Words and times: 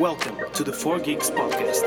Welcome 0.00 0.50
to 0.54 0.64
the 0.64 0.72
4 0.72 0.98
Geeks 1.00 1.28
Podcast. 1.28 1.84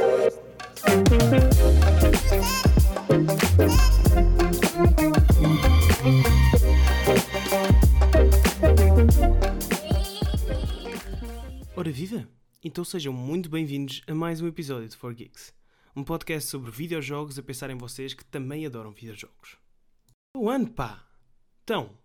Ora 11.76 11.91
viva! 11.91 12.30
Então 12.64 12.86
sejam 12.86 13.12
muito 13.12 13.50
bem-vindos 13.50 14.04
a 14.05 14.14
mais 14.14 14.39
um 14.41 14.48
episódio 14.48 14.88
de 14.88 14.95
4 14.95 15.18
Geeks, 15.18 15.52
um 15.95 16.04
podcast 16.04 16.48
sobre 16.52 16.70
videojogos 16.70 17.39
a 17.39 17.41
pensar 17.41 17.71
em 17.71 17.77
vocês 17.80 18.14
que 18.14 18.23
também 18.23 18.64
adoram 18.64 18.91
videojogos. 18.91 19.57
O 20.38 20.52
ano, 20.52 20.70
pá! 20.70 21.04
Então, 21.64 21.98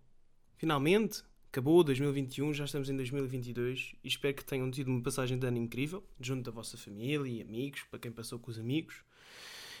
finalmente, 0.57 1.21
acabou 1.51 1.83
2021, 1.83 2.53
já 2.53 2.65
estamos 2.65 2.89
em 2.89 2.95
2022 2.95 3.95
e 4.03 4.07
espero 4.07 4.35
que 4.35 4.45
tenham 4.45 4.69
tido 4.69 4.89
uma 4.89 5.01
passagem 5.01 5.37
de 5.37 5.47
ano 5.47 5.57
incrível, 5.57 6.03
junto 6.21 6.43
da 6.43 6.51
vossa 6.51 6.77
família 6.77 7.27
e 7.27 7.41
amigos, 7.41 7.81
para 7.89 7.99
quem 7.99 8.11
passou 8.11 8.37
com 8.37 8.51
os 8.51 8.59
amigos. 8.59 9.03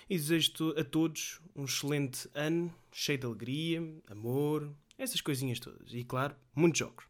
E 0.09 0.17
desejo 0.17 0.73
a 0.75 0.83
todos 0.83 1.39
um 1.55 1.65
excelente 1.65 2.27
ano, 2.33 2.73
cheio 2.91 3.19
de 3.19 3.25
alegria, 3.27 3.87
amor, 4.07 4.67
essas 4.97 5.21
coisinhas 5.21 5.59
todas. 5.59 5.93
E 5.93 6.03
claro, 6.03 6.35
muitos 6.55 6.79
jogos. 6.79 7.05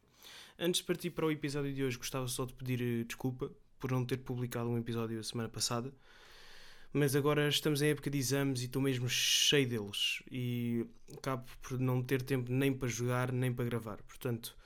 Antes 0.58 0.82
de 0.82 0.86
partir 0.86 1.08
para 1.08 1.24
o 1.24 1.30
episódio 1.30 1.72
de 1.72 1.82
hoje, 1.82 1.96
gostava 1.96 2.28
só 2.28 2.44
de 2.44 2.52
pedir 2.52 2.82
eh, 2.82 3.04
desculpa 3.04 3.50
por 3.78 3.90
não 3.90 4.04
ter 4.04 4.18
publicado 4.18 4.68
um 4.68 4.76
episódio 4.76 5.18
a 5.18 5.22
semana 5.22 5.48
passada. 5.48 5.90
Mas 6.92 7.14
agora 7.14 7.48
estamos 7.48 7.82
em 7.82 7.90
época 7.90 8.10
de 8.10 8.18
exames 8.18 8.62
e 8.62 8.64
estou 8.64 8.82
mesmo 8.82 9.08
cheio 9.08 9.68
deles. 9.68 10.22
E 10.30 10.84
acabo 11.16 11.44
por 11.62 11.78
não 11.78 12.02
ter 12.02 12.20
tempo 12.20 12.50
nem 12.50 12.72
para 12.72 12.88
jogar, 12.88 13.30
nem 13.30 13.52
para 13.52 13.64
gravar. 13.64 14.02
Portanto, 14.02 14.56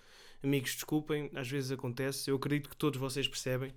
amigos, 0.42 0.74
desculpem, 0.74 1.30
às 1.34 1.48
vezes 1.48 1.70
acontece. 1.70 2.30
Eu 2.30 2.36
acredito 2.36 2.70
que 2.70 2.76
todos 2.76 2.98
vocês 2.98 3.28
percebem 3.28 3.74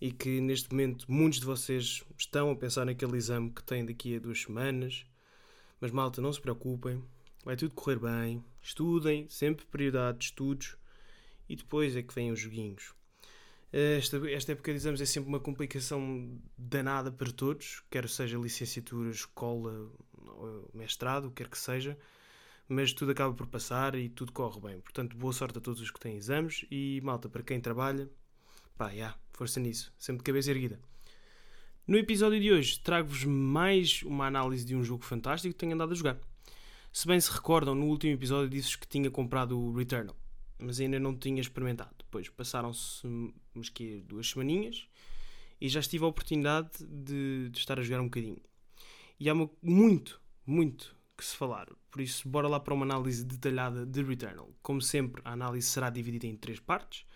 e 0.00 0.10
que 0.10 0.40
neste 0.40 0.70
momento 0.70 1.04
muitos 1.10 1.40
de 1.40 1.46
vocês 1.46 2.02
estão 2.16 2.50
a 2.50 2.56
pensar 2.56 2.86
naquele 2.86 3.18
exame 3.18 3.50
que 3.50 3.62
têm 3.62 3.84
daqui 3.84 4.16
a 4.16 4.18
duas 4.18 4.40
semanas. 4.40 5.04
Mas 5.78 5.90
malta, 5.90 6.22
não 6.22 6.32
se 6.32 6.40
preocupem, 6.40 7.04
vai 7.44 7.54
tudo 7.54 7.74
correr 7.74 7.98
bem. 7.98 8.42
Estudem, 8.62 9.28
sempre 9.28 9.66
prioridade 9.66 10.18
de 10.18 10.24
estudos 10.24 10.78
e 11.46 11.54
depois 11.54 11.94
é 11.94 12.02
que 12.02 12.14
vêm 12.14 12.32
os 12.32 12.40
joguinhos. 12.40 12.94
Esta, 13.76 14.18
esta 14.30 14.52
época 14.52 14.70
de 14.70 14.76
exames 14.76 15.00
é 15.00 15.04
sempre 15.04 15.28
uma 15.28 15.40
complicação 15.40 16.40
danada 16.56 17.10
para 17.10 17.32
todos, 17.32 17.82
quer 17.90 18.08
seja 18.08 18.38
licenciatura, 18.38 19.10
escola, 19.10 19.90
mestrado, 20.72 21.32
quer 21.32 21.48
que 21.48 21.58
seja, 21.58 21.98
mas 22.68 22.92
tudo 22.92 23.10
acaba 23.10 23.34
por 23.34 23.48
passar 23.48 23.96
e 23.96 24.08
tudo 24.08 24.30
corre 24.30 24.60
bem. 24.60 24.80
Portanto, 24.80 25.16
boa 25.16 25.32
sorte 25.32 25.58
a 25.58 25.60
todos 25.60 25.80
os 25.80 25.90
que 25.90 25.98
têm 25.98 26.14
exames 26.16 26.64
e 26.70 27.00
malta, 27.02 27.28
para 27.28 27.42
quem 27.42 27.60
trabalha, 27.60 28.08
pá, 28.78 28.90
yeah, 28.90 29.18
força 29.32 29.58
nisso, 29.58 29.92
sempre 29.98 30.18
de 30.18 30.24
cabeça 30.24 30.52
erguida. 30.52 30.78
No 31.84 31.98
episódio 31.98 32.40
de 32.40 32.52
hoje 32.52 32.78
trago-vos 32.78 33.24
mais 33.24 34.04
uma 34.04 34.28
análise 34.28 34.64
de 34.64 34.76
um 34.76 34.84
jogo 34.84 35.04
fantástico 35.04 35.52
que 35.52 35.58
tenho 35.58 35.74
andado 35.74 35.90
a 35.90 35.96
jogar. 35.96 36.16
Se 36.92 37.08
bem 37.08 37.20
se 37.20 37.28
recordam, 37.28 37.74
no 37.74 37.86
último 37.86 38.12
episódio 38.12 38.48
disse 38.48 38.78
que 38.78 38.86
tinha 38.86 39.10
comprado 39.10 39.58
o 39.58 39.76
Returnal 39.76 40.14
mas 40.64 40.80
ainda 40.80 40.98
não 40.98 41.16
tinha 41.16 41.40
experimentado. 41.40 41.94
Depois 41.98 42.28
passaram-se 42.28 43.06
umas 43.54 43.68
que 43.68 44.00
duas 44.02 44.28
semaninhas 44.28 44.88
e 45.60 45.68
já 45.68 45.80
estive 45.80 46.04
a 46.04 46.08
oportunidade 46.08 46.70
de, 46.80 47.48
de, 47.50 47.58
estar 47.58 47.78
a 47.78 47.82
jogar 47.82 48.00
um 48.00 48.04
bocadinho. 48.04 48.40
E 49.18 49.28
há 49.28 49.34
muito, 49.62 50.20
muito 50.46 50.96
que 51.16 51.24
se 51.24 51.36
falar. 51.36 51.68
Por 51.90 52.00
isso, 52.00 52.28
bora 52.28 52.48
lá 52.48 52.58
para 52.58 52.74
uma 52.74 52.84
análise 52.84 53.24
detalhada 53.24 53.86
de 53.86 54.02
Returnal. 54.02 54.50
Como 54.62 54.82
sempre, 54.82 55.22
a 55.24 55.32
análise 55.32 55.68
será 55.68 55.90
dividida 55.90 56.26
em 56.26 56.36
três 56.36 56.58
partes. 56.58 57.06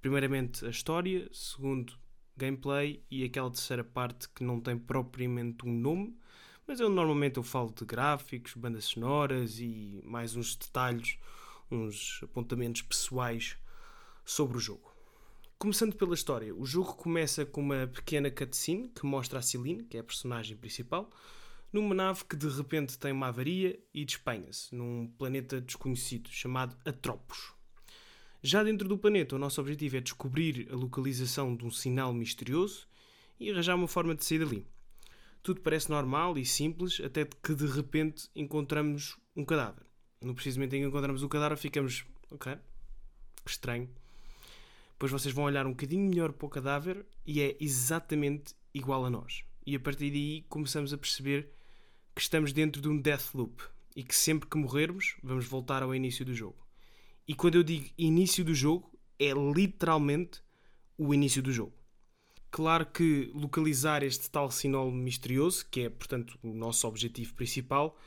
Primeiramente, 0.00 0.66
a 0.66 0.70
história. 0.70 1.28
Segundo, 1.32 1.96
gameplay. 2.36 3.02
E 3.10 3.24
aquela 3.24 3.50
terceira 3.50 3.84
parte 3.84 4.28
que 4.30 4.42
não 4.42 4.60
tem 4.60 4.76
propriamente 4.76 5.64
um 5.64 5.72
nome. 5.72 6.18
Mas 6.66 6.80
eu 6.80 6.88
normalmente 6.88 7.36
eu 7.36 7.44
falo 7.44 7.72
de 7.72 7.84
gráficos, 7.84 8.54
bandas 8.54 8.86
sonoras 8.86 9.60
e 9.60 10.00
mais 10.04 10.34
uns 10.34 10.56
detalhes 10.56 11.16
uns 11.70 12.20
apontamentos 12.22 12.82
pessoais 12.82 13.56
sobre 14.24 14.56
o 14.56 14.60
jogo. 14.60 14.94
Começando 15.58 15.96
pela 15.96 16.14
história, 16.14 16.54
o 16.54 16.66
jogo 16.66 16.94
começa 16.94 17.46
com 17.46 17.62
uma 17.62 17.86
pequena 17.86 18.30
cutscene 18.30 18.90
que 18.90 19.06
mostra 19.06 19.38
a 19.38 19.42
Celine, 19.42 19.84
que 19.84 19.96
é 19.96 20.00
a 20.00 20.04
personagem 20.04 20.56
principal, 20.56 21.10
numa 21.72 21.94
nave 21.94 22.24
que 22.24 22.36
de 22.36 22.48
repente 22.48 22.98
tem 22.98 23.10
uma 23.10 23.28
avaria 23.28 23.78
e 23.92 24.04
despenha-se 24.04 24.74
num 24.74 25.08
planeta 25.18 25.60
desconhecido 25.60 26.28
chamado 26.30 26.76
Atropos. 26.84 27.54
Já 28.42 28.62
dentro 28.62 28.86
do 28.86 28.98
planeta, 28.98 29.34
o 29.34 29.38
nosso 29.38 29.60
objetivo 29.60 29.96
é 29.96 30.00
descobrir 30.00 30.68
a 30.70 30.76
localização 30.76 31.56
de 31.56 31.64
um 31.64 31.70
sinal 31.70 32.12
misterioso 32.12 32.86
e 33.40 33.50
arranjar 33.50 33.76
uma 33.76 33.88
forma 33.88 34.14
de 34.14 34.24
sair 34.24 34.40
dali. 34.40 34.66
Tudo 35.42 35.62
parece 35.62 35.90
normal 35.90 36.36
e 36.36 36.44
simples, 36.44 37.00
até 37.00 37.24
que 37.24 37.54
de 37.54 37.66
repente 37.66 38.28
encontramos 38.34 39.16
um 39.34 39.44
cadáver 39.44 39.85
no 40.20 40.34
precisamente 40.34 40.76
em 40.76 40.80
que 40.80 40.86
encontramos 40.86 41.22
o 41.22 41.28
cadáver, 41.28 41.56
ficamos, 41.58 42.04
ok, 42.30 42.56
que 43.44 43.50
estranho. 43.50 43.88
Depois 44.92 45.12
vocês 45.12 45.34
vão 45.34 45.44
olhar 45.44 45.66
um 45.66 45.70
bocadinho 45.70 46.08
melhor 46.08 46.32
para 46.32 46.46
o 46.46 46.50
cadáver 46.50 47.04
e 47.26 47.40
é 47.40 47.56
exatamente 47.60 48.54
igual 48.72 49.04
a 49.04 49.10
nós. 49.10 49.44
E 49.66 49.76
a 49.76 49.80
partir 49.80 50.10
daí 50.10 50.44
começamos 50.48 50.92
a 50.92 50.98
perceber 50.98 51.50
que 52.14 52.22
estamos 52.22 52.52
dentro 52.52 52.80
de 52.80 52.88
um 52.88 52.98
death 52.98 53.34
loop 53.34 53.62
e 53.94 54.02
que 54.02 54.16
sempre 54.16 54.48
que 54.48 54.56
morrermos 54.56 55.16
vamos 55.22 55.46
voltar 55.46 55.82
ao 55.82 55.94
início 55.94 56.24
do 56.24 56.34
jogo. 56.34 56.66
E 57.28 57.34
quando 57.34 57.56
eu 57.56 57.62
digo 57.62 57.90
início 57.98 58.44
do 58.44 58.54
jogo, 58.54 58.90
é 59.18 59.32
literalmente 59.32 60.40
o 60.96 61.12
início 61.12 61.42
do 61.42 61.52
jogo. 61.52 61.74
Claro 62.50 62.86
que 62.86 63.30
localizar 63.34 64.02
este 64.02 64.30
tal 64.30 64.50
sinal 64.50 64.90
misterioso, 64.90 65.66
que 65.70 65.82
é 65.82 65.90
portanto 65.90 66.38
o 66.42 66.54
nosso 66.54 66.86
objetivo 66.88 67.34
principal, 67.34 67.98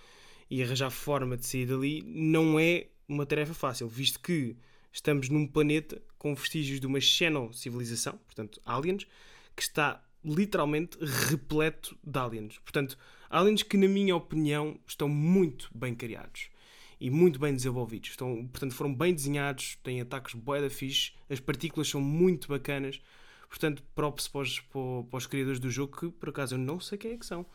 e 0.50 0.64
arranjar 0.64 0.90
forma 0.90 1.38
de 1.38 1.46
sair 1.46 1.66
dali 1.66 2.02
não 2.06 2.60
é 2.60 2.88
uma 3.08 3.26
tarefa 3.26 3.54
fácil, 3.54 3.88
visto 3.88 4.20
que 4.20 4.56
estamos 4.92 5.30
num 5.30 5.48
planeta 5.48 6.02
com 6.18 6.34
vestígios 6.36 6.80
de 6.80 6.88
uma 6.88 7.00
xenocivilização, 7.00 8.18
portanto, 8.26 8.62
aliens, 8.66 9.06
que 9.56 9.62
está 9.62 10.04
literalmente 10.24 10.98
repleto 11.02 11.98
de 12.04 12.20
aliens. 12.20 12.58
Portanto, 12.60 12.98
aliens 13.30 13.64
que, 13.64 13.78
na 13.78 13.88
minha 13.88 14.16
opinião, 14.16 14.80
estão 14.86 15.08
muito 15.08 15.70
bem 15.74 15.96
criados 15.96 16.50
e 17.00 17.10
muito 17.10 17.40
bem 17.40 17.54
desenvolvidos. 17.54 18.10
Estão, 18.10 18.46
portanto, 18.48 18.74
foram 18.74 18.94
bem 18.94 19.14
desenhados, 19.14 19.78
têm 19.81 20.02
ataques 20.02 20.34
boa 20.34 20.62
da 20.62 20.70
fixe, 20.70 21.14
as 21.30 21.40
partículas 21.40 21.88
são 21.88 22.02
muito 22.02 22.48
bacanas. 22.48 23.02
Portanto, 23.48 23.81
props 23.96 24.28
para 24.28 24.42
os, 24.42 24.60
para 24.60 25.18
os 25.18 25.26
criadores 25.26 25.60
do 25.60 25.72
jogo, 25.72 25.98
que 25.98 26.12
por 26.12 26.30
acaso 26.30 26.56
eu 26.56 26.60
não 26.60 26.80
sei 26.80 26.98
quem 26.98 27.14
é 27.14 27.18
que 27.18 27.26
são. 27.26 27.46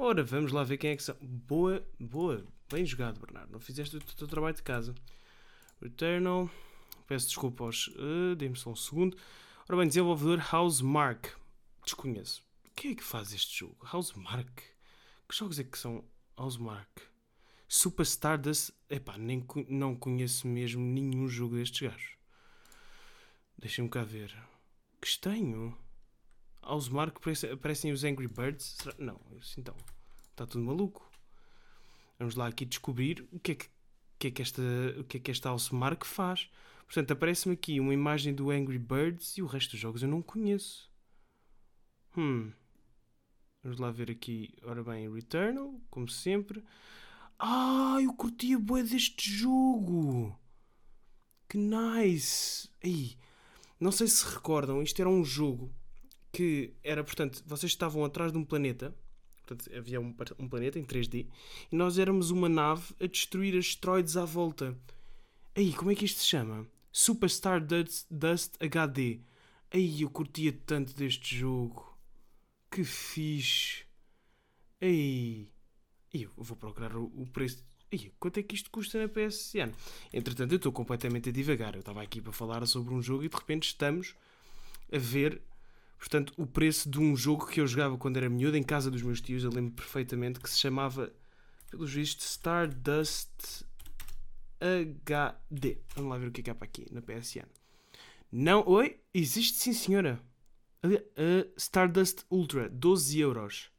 Ora, 0.00 0.22
vamos 0.22 0.52
lá 0.52 0.62
ver 0.62 0.78
quem 0.78 0.90
é 0.90 0.96
que 0.96 1.02
são. 1.02 1.16
Boa, 1.20 1.84
boa. 1.98 2.46
Bem 2.70 2.86
jogado, 2.86 3.18
Bernardo. 3.18 3.50
Não 3.50 3.58
fizeste 3.58 3.96
o 3.96 4.00
teu 4.00 4.28
trabalho 4.28 4.54
de 4.54 4.62
casa. 4.62 4.94
Returnal. 5.82 6.48
Peço 7.08 7.26
desculpa 7.26 7.64
aos. 7.64 7.88
Uh, 7.88 8.36
Dê-me 8.36 8.54
só 8.54 8.70
um 8.70 8.76
segundo. 8.76 9.16
Ora 9.68 9.76
bem, 9.76 9.88
desenvolvedor 9.88 10.54
Housemark. 10.54 11.34
Desconheço. 11.84 12.44
Quem 12.76 12.92
é 12.92 12.94
que 12.94 13.02
faz 13.02 13.32
este 13.32 13.58
jogo? 13.58 13.76
Housemark. 13.92 14.62
Que 15.28 15.34
jogos 15.36 15.58
é 15.58 15.64
que 15.64 15.76
são 15.76 16.04
Housemark? 16.36 17.02
Super 17.66 18.04
Stardust. 18.04 18.70
Epá, 18.88 19.18
nem, 19.18 19.44
não 19.68 19.96
conheço 19.96 20.46
mesmo 20.46 20.80
nenhum 20.80 21.26
jogo 21.26 21.56
destes 21.56 21.80
gajos. 21.80 22.12
Deixem-me 23.58 23.90
cá 23.90 24.04
ver. 24.04 24.32
Que 25.00 25.08
estranho 25.08 25.76
aos 26.68 26.88
Mark 26.88 27.16
aparecem 27.52 27.90
os 27.90 28.04
Angry 28.04 28.28
Birds? 28.28 28.76
Será? 28.78 28.94
Não, 28.98 29.18
então. 29.56 29.74
Está 30.30 30.46
tudo 30.46 30.64
maluco. 30.64 31.10
Vamos 32.18 32.34
lá 32.34 32.46
aqui 32.46 32.64
descobrir 32.64 33.26
o 33.32 33.40
que 33.40 33.52
é 33.52 33.54
que, 33.54 33.68
que, 34.18 34.26
é 34.28 34.30
que 34.30 34.42
esta, 34.42 34.62
o 34.98 35.04
que 35.04 35.16
é 35.16 35.20
que 35.20 35.30
esta 35.30 35.50
Mark 35.72 36.04
faz. 36.04 36.50
Portanto, 36.84 37.10
aparece-me 37.12 37.54
aqui 37.54 37.80
uma 37.80 37.94
imagem 37.94 38.34
do 38.34 38.50
Angry 38.50 38.78
Birds 38.78 39.36
e 39.38 39.42
o 39.42 39.46
resto 39.46 39.72
dos 39.72 39.80
jogos 39.80 40.02
eu 40.02 40.08
não 40.08 40.22
conheço. 40.22 40.90
Hum. 42.16 42.52
Vamos 43.62 43.78
lá 43.78 43.90
ver 43.90 44.10
aqui. 44.10 44.54
Ora 44.62 44.84
bem, 44.84 45.12
Returnal, 45.12 45.80
como 45.90 46.08
sempre. 46.08 46.62
Ah, 47.38 47.96
eu 48.00 48.12
curti 48.12 48.54
a 48.54 48.58
boa 48.58 48.82
deste 48.82 49.30
jogo. 49.30 50.38
Que 51.48 51.56
nice. 51.56 52.68
Aí, 52.84 53.16
não 53.80 53.90
sei 53.90 54.06
se 54.06 54.24
recordam, 54.24 54.82
isto 54.82 55.00
era 55.00 55.08
um 55.08 55.24
jogo 55.24 55.72
que 56.32 56.74
era, 56.82 57.02
portanto, 57.02 57.42
vocês 57.46 57.72
estavam 57.72 58.04
atrás 58.04 58.32
de 58.32 58.38
um 58.38 58.44
planeta, 58.44 58.94
portanto, 59.44 59.74
havia 59.76 60.00
um, 60.00 60.14
um 60.38 60.48
planeta 60.48 60.78
em 60.78 60.84
3D, 60.84 61.26
e 61.70 61.76
nós 61.76 61.98
éramos 61.98 62.30
uma 62.30 62.48
nave 62.48 62.94
a 63.00 63.06
destruir 63.06 63.56
asteroides 63.56 64.16
à 64.16 64.24
volta. 64.24 64.76
Aí, 65.54 65.72
como 65.72 65.90
é 65.90 65.94
que 65.94 66.04
isto 66.04 66.20
se 66.20 66.26
chama? 66.26 66.66
Superstar 66.92 67.64
Dust, 67.64 68.06
Dust 68.10 68.54
HD. 68.60 69.20
Aí, 69.72 70.02
eu 70.02 70.10
curtia 70.10 70.52
tanto 70.52 70.94
deste 70.94 71.36
jogo. 71.36 71.98
Que 72.70 72.84
fixe. 72.84 73.84
Aí. 74.80 75.48
Eu 76.12 76.30
vou 76.36 76.56
procurar 76.56 76.96
o, 76.96 77.04
o 77.06 77.26
preço. 77.26 77.64
Aí, 77.90 78.12
quanto 78.20 78.38
é 78.38 78.42
que 78.42 78.54
isto 78.54 78.70
custa 78.70 79.00
na 79.00 79.08
PSN? 79.08 79.72
Entretanto, 80.12 80.52
eu 80.52 80.56
estou 80.56 80.72
completamente 80.72 81.28
a 81.28 81.32
divagar. 81.32 81.74
Eu 81.74 81.80
estava 81.80 82.02
aqui 82.02 82.20
para 82.20 82.32
falar 82.32 82.64
sobre 82.66 82.94
um 82.94 83.02
jogo 83.02 83.24
e 83.24 83.28
de 83.28 83.36
repente 83.36 83.64
estamos 83.64 84.14
a 84.92 84.98
ver 84.98 85.42
Portanto, 85.98 86.32
o 86.36 86.46
preço 86.46 86.88
de 86.88 87.00
um 87.00 87.16
jogo 87.16 87.46
que 87.46 87.60
eu 87.60 87.66
jogava 87.66 87.98
quando 87.98 88.16
era 88.16 88.28
miúdo 88.28 88.56
em 88.56 88.62
casa 88.62 88.90
dos 88.90 89.02
meus 89.02 89.20
tios, 89.20 89.42
eu 89.42 89.50
lembro 89.50 89.72
perfeitamente 89.72 90.38
que 90.38 90.48
se 90.48 90.58
chamava, 90.58 91.12
pelos 91.70 91.92
vistos, 91.92 92.30
Stardust 92.30 93.64
HD. 94.60 95.78
Vamos 95.94 96.10
lá 96.10 96.18
ver 96.18 96.28
o 96.28 96.32
que 96.32 96.40
é 96.40 96.44
que 96.44 96.50
há 96.50 96.54
para 96.54 96.66
aqui 96.66 96.86
na 96.92 97.02
PSN. 97.02 97.48
Não, 98.30 98.66
oi? 98.66 99.00
Existe 99.12 99.58
sim, 99.58 99.72
senhora. 99.72 100.20
Uh, 100.84 101.52
Stardust 101.56 102.24
Ultra, 102.30 102.68
12 102.68 103.18
euros. 103.18 103.70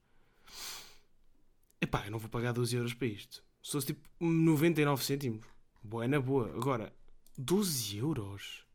Epá, 1.80 2.06
eu 2.06 2.12
não 2.12 2.20
vou 2.20 2.30
pagar 2.30 2.52
12 2.52 2.76
euros 2.76 2.94
para 2.94 3.08
isto. 3.08 3.44
Se 3.64 3.72
fosse 3.72 3.88
tipo 3.88 4.02
99 4.20 5.04
cêntimos, 5.04 5.46
boa 5.82 6.08
na 6.08 6.20
boa. 6.20 6.50
Agora, 6.56 6.94
12 7.38 7.98
euros? 7.98 8.66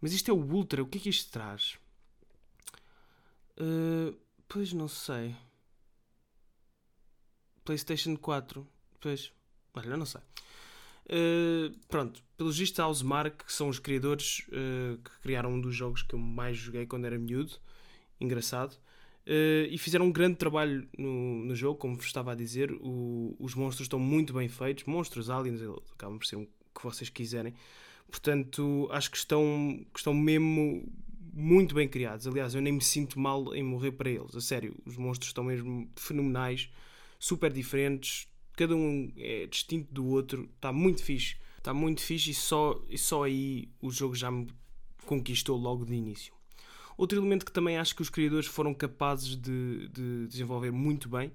Mas 0.00 0.12
isto 0.12 0.30
é 0.30 0.34
o 0.34 0.38
Ultra, 0.38 0.82
o 0.82 0.86
que 0.86 0.98
é 0.98 1.00
que 1.00 1.08
isto 1.08 1.30
traz? 1.30 1.78
Uh, 3.58 4.16
pois 4.48 4.72
não 4.72 4.88
sei. 4.88 5.34
PlayStation 7.64 8.16
4. 8.16 8.66
Pois, 9.00 9.32
olha, 9.74 9.96
não 9.96 10.06
sei. 10.06 10.20
Uh, 11.06 11.76
pronto, 11.88 12.20
pelos 12.36 12.58
vistos, 12.58 12.80
a 12.80 13.04
Mark, 13.04 13.44
que 13.44 13.52
são 13.52 13.68
os 13.68 13.78
criadores 13.78 14.44
uh, 14.48 14.98
que 14.98 15.20
criaram 15.20 15.54
um 15.54 15.60
dos 15.60 15.74
jogos 15.74 16.02
que 16.02 16.14
eu 16.14 16.18
mais 16.18 16.56
joguei 16.56 16.84
quando 16.84 17.04
era 17.04 17.16
miúdo, 17.16 17.52
engraçado, 18.20 18.72
uh, 18.72 19.66
e 19.70 19.78
fizeram 19.78 20.06
um 20.06 20.12
grande 20.12 20.36
trabalho 20.36 20.88
no, 20.98 21.44
no 21.44 21.54
jogo, 21.54 21.78
como 21.78 21.96
vos 21.96 22.06
estava 22.06 22.32
a 22.32 22.34
dizer. 22.34 22.72
O, 22.80 23.36
os 23.38 23.54
monstros 23.54 23.86
estão 23.86 24.00
muito 24.00 24.32
bem 24.32 24.48
feitos, 24.48 24.84
monstros, 24.84 25.30
aliens, 25.30 25.60
acabam 25.92 26.18
por 26.18 26.26
ser 26.26 26.36
o 26.36 26.46
que 26.46 26.82
vocês 26.82 27.08
quiserem. 27.08 27.54
Portanto, 28.10 28.88
acho 28.90 29.10
que 29.10 29.16
estão, 29.16 29.84
que 29.92 29.98
estão 29.98 30.14
mesmo 30.14 30.88
muito 31.36 31.74
bem 31.74 31.86
criados. 31.86 32.26
Aliás, 32.26 32.54
eu 32.54 32.62
nem 32.62 32.72
me 32.72 32.82
sinto 32.82 33.20
mal 33.20 33.54
em 33.54 33.62
morrer 33.62 33.92
para 33.92 34.10
eles, 34.10 34.34
a 34.34 34.40
sério, 34.40 34.74
os 34.84 34.96
monstros 34.96 35.28
estão 35.28 35.44
mesmo 35.44 35.88
fenomenais, 35.94 36.70
super 37.18 37.52
diferentes 37.52 38.28
cada 38.56 38.74
um 38.74 39.12
é 39.16 39.46
distinto 39.46 39.92
do 39.92 40.06
outro, 40.06 40.48
está 40.56 40.72
muito 40.72 41.04
fixe. 41.04 41.36
Está 41.58 41.74
muito 41.74 42.00
fixe 42.00 42.30
e 42.30 42.34
só, 42.34 42.82
e 42.88 42.96
só 42.96 43.24
aí 43.24 43.68
o 43.82 43.90
jogo 43.90 44.14
já 44.14 44.30
me 44.30 44.48
conquistou 45.04 45.58
logo 45.58 45.84
de 45.84 45.94
início. 45.94 46.32
Outro 46.96 47.18
elemento 47.18 47.44
que 47.44 47.52
também 47.52 47.76
acho 47.76 47.94
que 47.94 48.00
os 48.00 48.08
criadores 48.08 48.46
foram 48.46 48.72
capazes 48.72 49.36
de, 49.36 49.88
de 49.88 50.26
desenvolver 50.28 50.70
muito 50.70 51.08
bem 51.08 51.30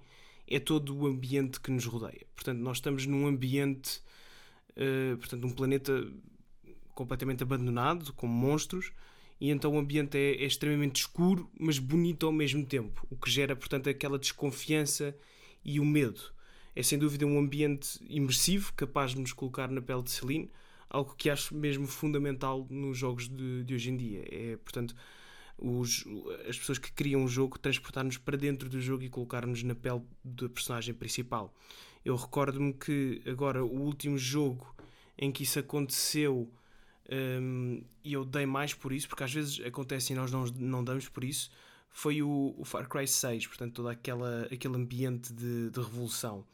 é 0.47 0.59
todo 0.59 0.97
o 0.97 1.05
ambiente 1.05 1.59
que 1.59 1.69
nos 1.69 1.85
rodeia. 1.85 2.25
Portanto, 2.33 2.57
nós 2.57 2.77
estamos 2.77 3.05
num 3.05 3.27
ambiente, 3.27 4.01
uh, 4.71 5.15
portanto, 5.17 5.45
um 5.45 5.51
planeta 5.51 6.11
completamente 6.95 7.43
abandonado, 7.43 8.11
com 8.13 8.25
monstros, 8.25 8.91
e 9.41 9.49
então 9.49 9.73
o 9.73 9.79
ambiente 9.79 10.15
é, 10.17 10.35
é, 10.35 10.45
extremamente 10.45 11.01
escuro, 11.01 11.49
mas 11.59 11.79
bonito 11.79 12.27
ao 12.27 12.31
mesmo 12.31 12.63
tempo, 12.63 13.05
o 13.09 13.17
que 13.17 13.29
gera, 13.29 13.55
portanto, 13.55 13.89
aquela 13.89 14.19
desconfiança 14.19 15.17
e 15.65 15.79
o 15.79 15.85
medo 15.85 16.21
é 16.75 16.83
sem 16.83 16.97
dúvida 16.97 17.25
um 17.25 17.39
ambiente 17.39 17.99
imersivo, 18.07 18.71
capaz 18.73 19.11
de 19.11 19.19
nos 19.19 19.33
colocar 19.33 19.69
na 19.69 19.81
pele 19.81 20.03
de 20.03 20.11
Celine, 20.11 20.51
algo 20.89 21.15
que 21.15 21.29
acho 21.29 21.55
mesmo 21.55 21.87
fundamental 21.87 22.67
nos 22.69 22.97
jogos 22.97 23.27
de, 23.27 23.63
de 23.63 23.73
hoje 23.73 23.89
em 23.89 23.97
dia. 23.97 24.23
É, 24.31 24.57
portanto, 24.57 24.95
os, 25.57 26.05
as 26.47 26.57
pessoas 26.57 26.77
que 26.77 26.91
criam 26.91 27.23
o 27.25 27.27
jogo 27.27 27.59
transportar-nos 27.59 28.17
para 28.17 28.37
dentro 28.37 28.69
do 28.69 28.79
jogo 28.79 29.03
e 29.03 29.09
colocar-nos 29.09 29.63
na 29.63 29.75
pele 29.75 30.01
da 30.23 30.47
personagem 30.47 30.93
principal. 30.93 31.53
Eu 32.05 32.15
recordo-me 32.15 32.73
que 32.73 33.21
agora 33.25 33.65
o 33.65 33.81
último 33.81 34.17
jogo 34.17 34.75
em 35.17 35.31
que 35.31 35.43
isso 35.43 35.59
aconteceu 35.59 36.49
um, 37.11 37.83
e 38.03 38.13
eu 38.13 38.23
dei 38.23 38.45
mais 38.45 38.73
por 38.73 38.93
isso, 38.93 39.07
porque 39.07 39.23
às 39.23 39.33
vezes 39.33 39.59
acontece 39.65 40.13
e 40.13 40.15
nós 40.15 40.31
não, 40.31 40.45
não 40.45 40.83
damos 40.83 41.09
por 41.09 41.23
isso, 41.23 41.51
foi 41.89 42.21
o, 42.21 42.55
o 42.57 42.63
Far 42.63 42.87
Cry 42.87 43.07
6, 43.07 43.47
portanto, 43.47 43.73
todo 43.73 43.89
aquela, 43.89 44.47
aquele 44.51 44.75
ambiente 44.75 45.33
de, 45.33 45.69
de 45.69 45.79
revolução. 45.79 46.45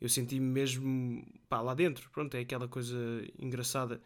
Eu 0.00 0.08
senti-me 0.08 0.46
mesmo 0.46 1.26
pá, 1.48 1.60
lá 1.60 1.74
dentro, 1.74 2.08
pronto, 2.10 2.34
é 2.36 2.40
aquela 2.40 2.68
coisa 2.68 2.96
engraçada. 3.38 4.00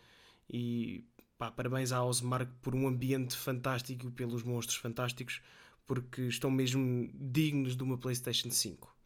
E 0.48 1.04
pá, 1.36 1.50
parabéns 1.50 1.92
à 1.92 2.02
Osmark 2.02 2.50
por 2.62 2.74
um 2.74 2.88
ambiente 2.88 3.36
fantástico 3.36 4.08
e 4.08 4.10
pelos 4.10 4.42
monstros 4.42 4.78
fantásticos, 4.78 5.42
porque 5.86 6.22
estão 6.22 6.50
mesmo 6.50 7.10
dignos 7.14 7.76
de 7.76 7.82
uma 7.82 7.98
PlayStation 7.98 8.50
5. 8.50 8.96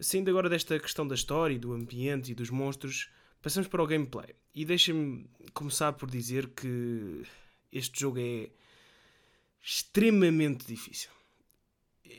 Saindo 0.00 0.30
agora 0.30 0.48
desta 0.48 0.78
questão 0.78 1.06
da 1.06 1.14
história, 1.14 1.58
do 1.58 1.72
ambiente 1.72 2.30
e 2.30 2.34
dos 2.34 2.50
monstros, 2.50 3.10
passamos 3.48 3.66
para 3.66 3.82
o 3.82 3.86
gameplay. 3.86 4.34
E 4.54 4.62
deixem-me 4.62 5.26
começar 5.54 5.94
por 5.94 6.10
dizer 6.10 6.48
que 6.48 7.22
este 7.72 8.00
jogo 8.00 8.18
é 8.20 8.50
extremamente 9.64 10.66
difícil. 10.66 11.08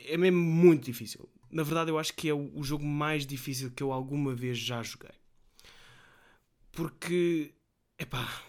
É 0.06 0.16
mesmo 0.16 0.40
muito 0.40 0.86
difícil. 0.86 1.28
Na 1.48 1.62
verdade, 1.62 1.88
eu 1.88 2.00
acho 2.00 2.12
que 2.14 2.28
é 2.28 2.34
o 2.34 2.62
jogo 2.64 2.84
mais 2.84 3.24
difícil 3.24 3.70
que 3.70 3.80
eu 3.80 3.92
alguma 3.92 4.34
vez 4.34 4.58
já 4.58 4.82
joguei. 4.82 5.14
Porque, 6.72 7.54
epá, 7.96 8.42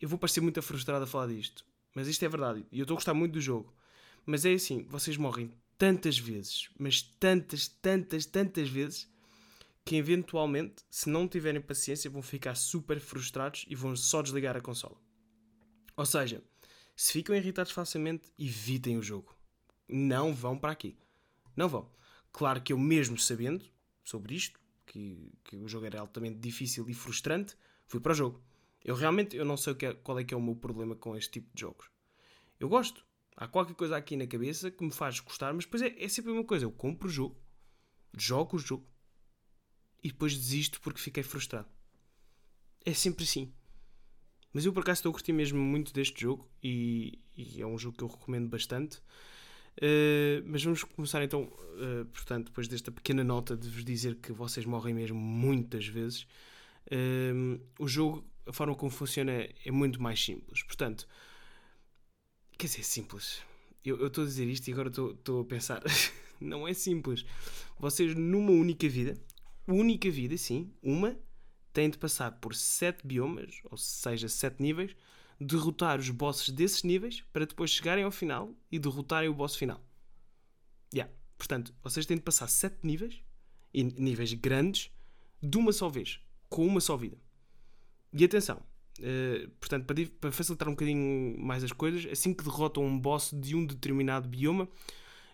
eu 0.00 0.08
vou 0.08 0.18
parecer 0.18 0.40
muito 0.40 0.62
frustrado 0.62 1.04
a 1.04 1.06
falar 1.06 1.26
disto, 1.26 1.66
mas 1.94 2.08
isto 2.08 2.24
é 2.24 2.28
verdade. 2.30 2.64
E 2.72 2.78
eu 2.78 2.84
estou 2.84 2.94
a 2.94 2.96
gostar 2.96 3.12
muito 3.12 3.34
do 3.34 3.42
jogo. 3.42 3.74
Mas 4.24 4.46
é 4.46 4.54
assim, 4.54 4.86
vocês 4.88 5.18
morrem 5.18 5.52
tantas 5.76 6.16
vezes, 6.16 6.70
mas 6.78 7.02
tantas, 7.02 7.68
tantas, 7.68 8.24
tantas 8.24 8.70
vezes, 8.70 9.06
que 9.86 9.94
eventualmente, 9.94 10.84
se 10.90 11.08
não 11.08 11.28
tiverem 11.28 11.60
paciência, 11.60 12.10
vão 12.10 12.20
ficar 12.20 12.56
super 12.56 12.98
frustrados 12.98 13.64
e 13.68 13.76
vão 13.76 13.94
só 13.94 14.20
desligar 14.20 14.56
a 14.56 14.60
consola. 14.60 15.00
Ou 15.96 16.04
seja, 16.04 16.42
se 16.96 17.12
ficam 17.12 17.36
irritados 17.36 17.70
facilmente, 17.70 18.32
evitem 18.36 18.98
o 18.98 19.02
jogo. 19.02 19.38
Não 19.88 20.34
vão 20.34 20.58
para 20.58 20.72
aqui. 20.72 20.98
Não 21.54 21.68
vão. 21.68 21.88
Claro 22.32 22.60
que 22.62 22.72
eu, 22.72 22.78
mesmo 22.78 23.16
sabendo 23.16 23.64
sobre 24.02 24.34
isto, 24.34 24.58
que, 24.84 25.32
que 25.44 25.56
o 25.56 25.68
jogo 25.68 25.86
era 25.86 26.00
altamente 26.00 26.40
difícil 26.40 26.90
e 26.90 26.92
frustrante, 26.92 27.56
fui 27.86 28.00
para 28.00 28.10
o 28.10 28.16
jogo. 28.16 28.42
Eu 28.84 28.96
realmente 28.96 29.36
eu 29.36 29.44
não 29.44 29.56
sei 29.56 29.76
é, 29.82 29.94
qual 29.94 30.18
é 30.18 30.24
que 30.24 30.34
é 30.34 30.36
o 30.36 30.42
meu 30.42 30.56
problema 30.56 30.96
com 30.96 31.16
este 31.16 31.30
tipo 31.30 31.54
de 31.54 31.60
jogos. 31.60 31.88
Eu 32.58 32.68
gosto. 32.68 33.06
Há 33.36 33.46
qualquer 33.46 33.74
coisa 33.74 33.96
aqui 33.96 34.16
na 34.16 34.26
cabeça 34.26 34.68
que 34.68 34.82
me 34.84 34.90
faz 34.90 35.20
gostar, 35.20 35.54
mas 35.54 35.64
depois 35.64 35.82
é, 35.82 35.94
é 35.96 36.08
sempre 36.08 36.32
a 36.32 36.34
mesma 36.34 36.48
coisa. 36.48 36.64
Eu 36.64 36.72
compro 36.72 37.06
o 37.06 37.10
jogo, 37.10 37.40
jogo 38.16 38.56
o 38.56 38.58
jogo 38.58 38.95
e 40.02 40.08
depois 40.08 40.36
desisto 40.36 40.80
porque 40.80 41.00
fiquei 41.00 41.22
frustrado. 41.22 41.68
É 42.84 42.94
sempre 42.94 43.24
assim. 43.24 43.52
Mas 44.52 44.64
eu 44.64 44.72
por 44.72 44.80
acaso 44.80 45.00
estou 45.00 45.10
a 45.10 45.12
curtir 45.12 45.32
mesmo 45.32 45.58
muito 45.58 45.92
deste 45.92 46.22
jogo 46.22 46.48
e, 46.62 47.18
e 47.36 47.60
é 47.60 47.66
um 47.66 47.76
jogo 47.78 47.98
que 47.98 48.04
eu 48.04 48.08
recomendo 48.08 48.48
bastante. 48.48 49.02
Uh, 49.76 50.40
mas 50.46 50.64
vamos 50.64 50.82
começar 50.84 51.22
então, 51.22 51.42
uh, 51.42 52.06
portanto, 52.06 52.46
depois 52.46 52.66
desta 52.66 52.90
pequena 52.90 53.22
nota 53.22 53.54
de 53.54 53.68
vos 53.68 53.84
dizer 53.84 54.14
que 54.14 54.32
vocês 54.32 54.64
morrem 54.64 54.94
mesmo 54.94 55.18
muitas 55.18 55.86
vezes. 55.86 56.26
Uh, 56.86 57.60
o 57.78 57.86
jogo, 57.86 58.24
a 58.46 58.52
forma 58.52 58.74
como 58.74 58.90
funciona 58.90 59.46
é 59.64 59.70
muito 59.70 60.00
mais 60.00 60.24
simples. 60.24 60.62
Portanto, 60.62 61.06
quer 62.56 62.66
dizer, 62.66 62.84
simples. 62.84 63.42
Eu 63.84 64.06
estou 64.06 64.24
a 64.24 64.26
dizer 64.26 64.46
isto 64.46 64.66
e 64.68 64.72
agora 64.72 64.88
estou 64.88 65.40
a 65.40 65.44
pensar. 65.44 65.82
não 66.40 66.66
é 66.66 66.72
simples. 66.72 67.24
Vocês, 67.78 68.14
numa 68.14 68.52
única 68.52 68.88
vida, 68.88 69.16
única 69.72 70.10
vida, 70.10 70.36
sim, 70.36 70.72
uma, 70.82 71.16
têm 71.72 71.90
de 71.90 71.98
passar 71.98 72.32
por 72.32 72.54
7 72.54 73.06
biomas, 73.06 73.60
ou 73.64 73.76
seja, 73.76 74.28
7 74.28 74.62
níveis, 74.62 74.96
derrotar 75.40 75.98
os 75.98 76.08
bosses 76.10 76.48
desses 76.48 76.82
níveis 76.82 77.22
para 77.32 77.44
depois 77.44 77.70
chegarem 77.70 78.04
ao 78.04 78.10
final 78.10 78.54
e 78.70 78.78
derrotarem 78.78 79.28
o 79.28 79.34
boss 79.34 79.56
final. 79.56 79.82
Yeah. 80.94 81.12
Portanto, 81.36 81.74
vocês 81.82 82.06
têm 82.06 82.16
de 82.16 82.22
passar 82.22 82.48
7 82.48 82.78
níveis, 82.82 83.20
e 83.74 83.84
níveis 83.84 84.32
grandes, 84.32 84.90
de 85.42 85.58
uma 85.58 85.72
só 85.72 85.88
vez, 85.88 86.20
com 86.48 86.66
uma 86.66 86.80
só 86.80 86.96
vida. 86.96 87.18
E 88.12 88.24
atenção, 88.24 88.62
uh, 89.00 89.48
portanto, 89.60 89.84
para, 89.84 90.06
para, 90.18 90.32
facilitar 90.32 90.68
um 90.68 90.72
bocadinho 90.72 91.38
mais 91.38 91.62
as 91.62 91.72
coisas, 91.72 92.10
assim 92.10 92.32
que 92.32 92.42
derrotam 92.42 92.84
um 92.84 92.98
boss 92.98 93.30
de 93.34 93.54
um 93.54 93.66
determinado 93.66 94.26
bioma, 94.28 94.66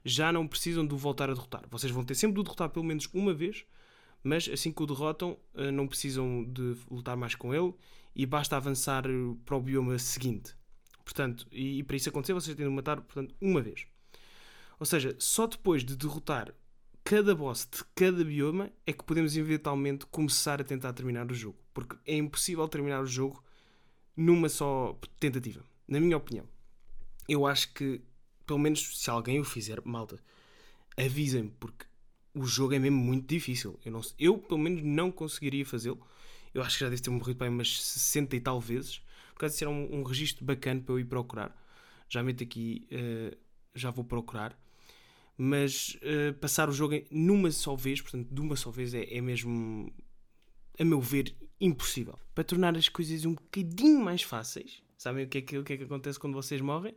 já 0.05 0.33
não 0.33 0.49
precisam 0.49 0.85
de 0.85 0.93
o 0.93 0.97
voltar 0.97 1.31
a 1.31 1.35
derrotar. 1.35 1.62
Vocês 1.71 1.93
vão 1.93 2.05
ter 2.05 2.17
sempre 2.17 2.35
de 2.35 2.41
o 2.41 2.43
derrotar 2.43 2.69
pelo 2.71 2.85
menos 2.85 3.09
uma 3.15 3.33
vez 3.33 3.65
mas 4.23 4.49
assim 4.49 4.73
que 4.73 4.83
o 4.83 4.87
derrotam, 4.87 5.37
eh, 5.55 5.71
não 5.71 5.87
precisam 5.87 6.45
de 6.45 6.76
lutar 6.91 7.17
mais 7.17 7.35
com 7.35 7.55
ele 7.55 7.75
e 8.14 8.25
basta 8.25 8.57
avançar 8.57 9.07
eh, 9.07 9.37
para 9.45 9.57
o 9.57 9.61
bioma 9.61 9.99
seguinte. 9.99 10.55
Portanto, 11.05 11.47
e, 11.50 11.83
para 11.83 11.97
isso 11.97 12.09
acontecer, 12.09 12.33
vocês 12.33 12.57
têm 12.57 12.67
de 12.67 12.73
matar 12.73 13.00
portanto, 13.00 13.35
uma 13.41 13.61
vez. 13.61 13.87
Ou 14.79 14.87
seja, 14.87 15.14
só 15.19 15.47
depois 15.47 15.85
de 15.85 15.97
derrotar 15.97 16.55
cada 17.05 17.35
boss 17.35 17.69
de 17.71 17.83
cada 17.95 18.25
bioma 18.25 18.71
é 18.87 18.93
que 18.93 19.05
podemos 19.05 19.37
eventualmente 19.37 20.07
começar 20.07 20.61
a 20.61 20.64
tentar 20.64 20.93
terminar 20.93 21.31
o 21.31 21.35
jogo. 21.35 21.59
Porque 21.75 21.97
é 22.07 22.17
impossível 22.17 22.67
terminar 22.69 23.02
o 23.02 23.07
jogo 23.07 23.43
numa 24.17 24.49
só 24.49 24.99
tentativa. 25.19 25.64
Na 25.88 26.00
minha 26.00 26.17
opinião. 26.17 26.47
Eu 27.29 27.47
acho 27.47 27.73
que, 27.73 28.00
pelo 28.47 28.59
menos 28.59 29.00
se 29.00 29.11
alguém 29.11 29.41
o 29.41 29.45
fizer, 29.45 29.81
malta, 29.85 30.19
avisem-me, 30.97 31.50
porque 31.59 31.87
o 32.35 32.45
jogo 32.47 32.75
é 32.75 32.79
mesmo 32.79 32.99
muito 32.99 33.27
difícil. 33.27 33.79
Eu, 33.85 33.93
não, 33.93 34.01
eu 34.19 34.39
pelo 34.39 34.61
menos, 34.61 34.83
não 34.83 35.11
conseguiria 35.11 35.65
fazê-lo. 35.65 36.01
Eu 36.55 36.62
acho 36.62 36.77
que 36.77 36.85
já 36.85 36.91
deve 36.91 37.03
ter 37.03 37.11
morrido 37.11 37.39
para 37.39 37.51
umas 37.51 37.83
60 37.83 38.37
e 38.37 38.41
tal 38.41 38.61
vezes. 38.61 38.99
Por 39.33 39.41
causa 39.41 39.55
disso, 39.55 39.65
era 39.65 39.71
um, 39.71 40.01
um 40.01 40.03
registro 40.03 40.45
bacana 40.45 40.81
para 40.81 40.95
eu 40.95 41.01
ir 41.01 41.05
procurar. 41.05 41.57
Já 42.09 42.23
meto 42.23 42.43
aqui 42.43 42.87
uh, 42.93 43.37
já 43.75 43.91
vou 43.91 44.05
procurar. 44.05 44.59
Mas 45.37 45.99
uh, 46.03 46.35
passar 46.35 46.69
o 46.69 46.73
jogo 46.73 46.95
numa 47.11 47.51
só 47.51 47.75
vez, 47.75 48.01
portanto, 48.01 48.29
de 48.33 48.41
uma 48.41 48.55
só 48.55 48.71
vez, 48.71 48.93
é, 48.95 49.15
é 49.15 49.21
mesmo, 49.21 49.93
a 50.79 50.85
meu 50.85 51.01
ver, 51.01 51.35
impossível. 51.61 52.19
Para 52.35 52.45
tornar 52.45 52.77
as 52.77 52.89
coisas 52.89 53.25
um 53.25 53.35
bocadinho 53.35 54.01
mais 54.01 54.23
fáceis, 54.23 54.83
sabem 54.97 55.25
o 55.25 55.29
que 55.29 55.39
é 55.39 55.43
que, 55.43 55.59
o 55.59 55.65
que, 55.65 55.73
é 55.73 55.77
que 55.79 55.85
acontece 55.85 56.19
quando 56.19 56.35
vocês 56.35 56.61
morrem? 56.61 56.95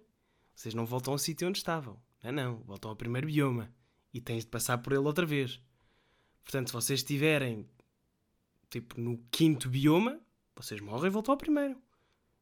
Vocês 0.54 0.74
não 0.74 0.86
voltam 0.86 1.14
ao 1.14 1.18
sítio 1.18 1.48
onde 1.48 1.58
estavam. 1.58 2.00
Não, 2.24 2.32
não. 2.32 2.58
Voltam 2.64 2.90
ao 2.90 2.96
primeiro 2.96 3.28
bioma. 3.28 3.74
E 4.16 4.22
tens 4.22 4.46
de 4.46 4.50
passar 4.50 4.78
por 4.78 4.94
ele 4.94 5.02
outra 5.02 5.26
vez. 5.26 5.62
Portanto, 6.42 6.68
se 6.68 6.74
vocês 6.74 7.02
estiverem 7.02 7.70
tipo 8.70 8.98
no 8.98 9.18
quinto 9.30 9.68
bioma, 9.68 10.22
vocês 10.56 10.80
morrem 10.80 11.08
e 11.08 11.10
voltam 11.10 11.34
ao 11.34 11.38
primeiro. 11.38 11.76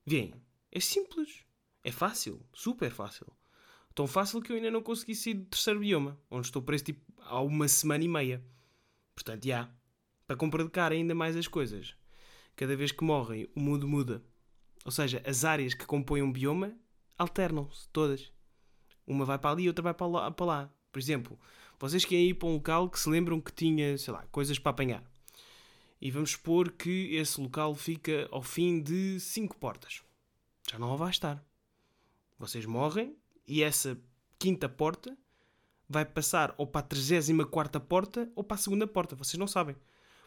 Vêem, 0.06 0.36
é 0.72 0.80
simples. 0.80 1.44
É 1.84 1.92
fácil. 1.92 2.46
Super 2.54 2.92
fácil. 2.92 3.26
Tão 3.96 4.06
fácil 4.06 4.40
que 4.40 4.52
eu 4.52 4.56
ainda 4.56 4.70
não 4.70 4.84
consegui 4.84 5.16
sair 5.16 5.34
do 5.34 5.46
terceiro 5.46 5.80
bioma, 5.80 6.20
onde 6.30 6.46
estou 6.46 6.62
preso 6.62 6.84
tipo 6.84 7.12
há 7.24 7.42
uma 7.42 7.68
semana 7.68 8.04
e 8.04 8.08
meia. 8.08 8.46
Portanto, 9.16 9.44
já. 9.44 9.68
Para 10.28 10.38
complicar 10.38 10.92
ainda 10.92 11.16
mais 11.16 11.36
as 11.36 11.48
coisas. 11.48 11.96
Cada 12.56 12.76
vez 12.76 12.92
que 12.92 13.04
morrem, 13.04 13.50
o 13.56 13.60
mundo 13.60 13.88
muda. 13.88 14.24
Ou 14.86 14.92
seja, 14.92 15.24
as 15.26 15.44
áreas 15.44 15.74
que 15.74 15.88
compõem 15.88 16.22
um 16.22 16.32
bioma 16.32 16.78
alternam-se 17.18 17.90
todas. 17.90 18.32
Uma 19.08 19.26
vai 19.26 19.40
para 19.40 19.50
ali 19.50 19.64
e 19.64 19.68
outra 19.70 19.82
vai 19.82 19.94
para 19.96 20.46
lá. 20.46 20.72
Por 20.94 21.00
exemplo, 21.00 21.40
vocês 21.80 22.06
querem 22.06 22.30
ir 22.30 22.36
para 22.36 22.48
um 22.48 22.54
local 22.54 22.88
que 22.88 23.00
se 23.00 23.10
lembram 23.10 23.42
que 23.42 23.52
tinha, 23.52 23.98
sei 23.98 24.14
lá, 24.14 24.24
coisas 24.32 24.60
para 24.60 24.70
apanhar. 24.70 25.04
E 26.00 26.12
vamos 26.12 26.32
supor 26.32 26.72
que 26.72 27.16
esse 27.16 27.42
local 27.42 27.74
fica 27.74 28.28
ao 28.32 28.44
fim 28.44 28.80
de 28.80 29.20
5 29.20 29.58
portas. 29.58 30.04
Já 30.72 30.78
não 30.78 30.96
vai 30.96 31.10
estar. 31.10 31.44
Vocês 32.38 32.66
morrem 32.66 33.16
e 33.48 33.64
essa 33.64 33.98
quinta 34.38 34.70
porta 34.70 35.18
vai 35.90 36.06
passar 36.06 36.54
ou 36.58 36.68
para 36.68 36.82
a 36.82 36.84
34 36.84 37.82
porta 37.82 38.32
ou 38.36 38.44
para 38.44 38.56
a 38.56 38.60
segunda 38.60 38.86
porta. 38.86 39.16
Vocês 39.16 39.40
não 39.40 39.48
sabem. 39.48 39.76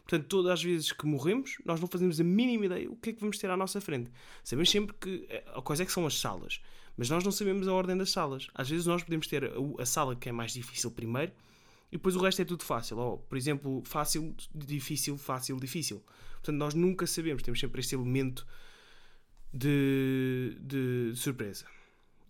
Portanto, 0.03 0.27
todas 0.27 0.51
as 0.51 0.63
vezes 0.63 0.91
que 0.91 1.05
morremos, 1.05 1.57
nós 1.65 1.79
não 1.79 1.87
fazemos 1.87 2.19
a 2.19 2.23
mínima 2.23 2.65
ideia 2.65 2.91
o 2.91 2.95
que 2.95 3.11
é 3.11 3.13
que 3.13 3.19
vamos 3.19 3.37
ter 3.37 3.49
à 3.49 3.57
nossa 3.57 3.79
frente. 3.79 4.11
Sabemos 4.43 4.69
sempre 4.69 4.95
que 4.99 5.25
eh, 5.29 5.43
a 5.53 5.61
coisa 5.61 5.83
é 5.83 5.85
que 5.85 5.91
são 5.91 6.05
as 6.05 6.19
salas, 6.19 6.61
mas 6.97 7.09
nós 7.09 7.23
não 7.23 7.31
sabemos 7.31 7.67
a 7.67 7.73
ordem 7.73 7.95
das 7.95 8.11
salas. 8.11 8.47
Às 8.55 8.69
vezes 8.69 8.87
nós 8.87 9.03
podemos 9.03 9.27
ter 9.27 9.51
a, 9.79 9.85
sala 9.85 10.15
que 10.15 10.27
é 10.27 10.31
mais 10.31 10.51
difícil 10.51 10.89
primeiro 10.89 11.31
e 11.91 11.97
depois 11.97 12.15
o 12.15 12.19
resto 12.19 12.41
é 12.41 12.45
tudo 12.45 12.63
fácil. 12.63 12.97
Ou, 12.97 13.19
por 13.19 13.37
exemplo, 13.37 13.83
fácil, 13.85 14.35
difícil, 14.53 15.17
fácil, 15.17 15.57
difícil. 15.57 16.03
Portanto, 16.33 16.57
nós 16.57 16.73
nunca 16.73 17.05
sabemos, 17.05 17.43
temos 17.43 17.59
sempre 17.59 17.81
este 17.81 17.93
elemento 17.93 18.47
de, 19.53 20.57
de, 20.59 21.11
de 21.11 21.17
surpresa. 21.17 21.65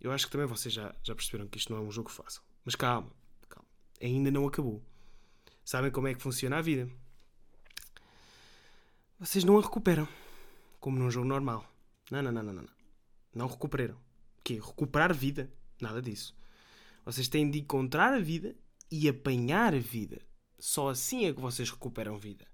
Eu 0.02 0.12
acho 0.12 0.26
que 0.26 0.32
também 0.32 0.46
vocês 0.46 0.74
já, 0.74 0.94
já 1.02 1.16
perceberam 1.16 1.48
que 1.48 1.58
isto 1.58 1.72
não 1.74 1.80
é 1.80 1.82
um 1.82 1.92
jogo 1.92 2.12
fácil. 2.12 2.42
Mas 2.66 2.76
calma, 2.76 3.10
calma. 3.50 3.68
Ainda 4.02 4.30
não 4.30 4.46
acabou. 4.46 4.84
Sabem 5.64 5.92
como 5.92 6.08
é 6.08 6.14
que 6.14 6.22
funciona 6.22 6.58
a 6.58 6.62
vida? 6.62 6.90
vocês 9.20 9.44
não 9.44 9.58
a 9.58 9.62
recuperam. 9.62 10.08
Como 10.80 11.00
num 11.00 11.10
jogo 11.10 11.28
normal. 11.28 11.66
Não, 12.12 12.22
não, 12.22 12.32
não, 12.32 12.44
não, 12.44 12.54
não. 12.54 12.68
Não 13.34 13.48
recuperam. 13.48 13.98
Quê? 14.48 14.62
Recuperar 14.66 15.14
vida? 15.14 15.52
Nada 15.82 16.02
disso. 16.02 16.34
Vocês 17.04 17.28
têm 17.28 17.52
de 17.52 17.60
encontrar 17.60 18.14
a 18.14 18.20
vida 18.20 18.56
e 18.90 19.10
apanhar 19.10 19.76
a 19.76 19.78
vida. 19.78 20.22
Só 20.58 20.88
assim 20.88 21.26
é 21.26 21.34
que 21.34 21.42
vocês 21.42 21.70
recuperam 21.70 22.18
vida. 22.18 22.48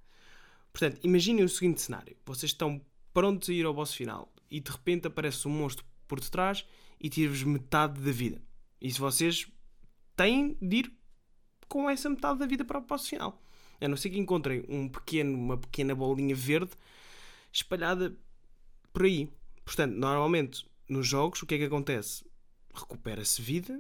Portanto, 0.72 1.00
imaginem 1.04 1.46
o 1.46 1.50
seguinte 1.50 1.84
cenário: 1.84 2.18
vocês 2.26 2.52
estão 2.52 2.84
prontos 3.14 3.48
a 3.48 3.54
ir 3.54 3.64
ao 3.64 3.76
boss 3.76 3.94
final 3.94 4.34
e 4.50 4.60
de 4.60 4.72
repente 4.72 5.06
aparece 5.06 5.48
um 5.48 5.52
monstro 5.52 5.86
por 6.08 6.20
detrás 6.20 6.66
e 7.00 7.10
tira-vos 7.10 7.44
metade 7.44 8.02
da 8.02 8.12
vida. 8.12 8.42
E 8.82 8.92
se 8.92 9.00
vocês 9.00 9.48
têm 10.16 10.58
de 10.60 10.78
ir 10.78 10.98
com 11.68 11.88
essa 11.88 12.10
metade 12.10 12.40
da 12.40 12.48
vida 12.48 12.66
para 12.66 12.80
o 12.80 12.82
boss 12.82 13.08
final. 13.08 13.40
A 13.80 13.88
não 13.88 13.98
ser 13.98 14.10
que 14.10 14.18
encontrem 14.18 14.66
um 14.68 14.90
pequeno, 14.90 15.38
uma 15.38 15.58
pequena 15.60 15.94
bolinha 15.94 16.36
verde 16.36 16.72
espalhada 17.52 18.18
por 18.92 19.06
aí. 19.06 19.30
Portanto, 19.64 19.94
normalmente 19.94 20.66
nos 20.94 21.08
jogos 21.08 21.42
o 21.42 21.46
que 21.46 21.56
é 21.56 21.58
que 21.58 21.64
acontece? 21.66 22.26
Recupera-se 22.74 23.42
vida 23.42 23.80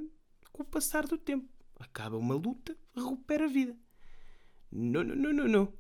com 0.51 0.63
o 0.63 0.65
passar 0.65 1.07
do 1.07 1.17
tempo. 1.17 1.47
Acaba 1.79 2.17
uma 2.17 2.35
luta, 2.35 2.77
recupera 2.95 3.45
a 3.45 3.47
vida. 3.47 3.75
Não, 4.71 5.03
não, 5.03 5.15
não, 5.15 5.33
não, 5.33 5.47
não. 5.47 5.73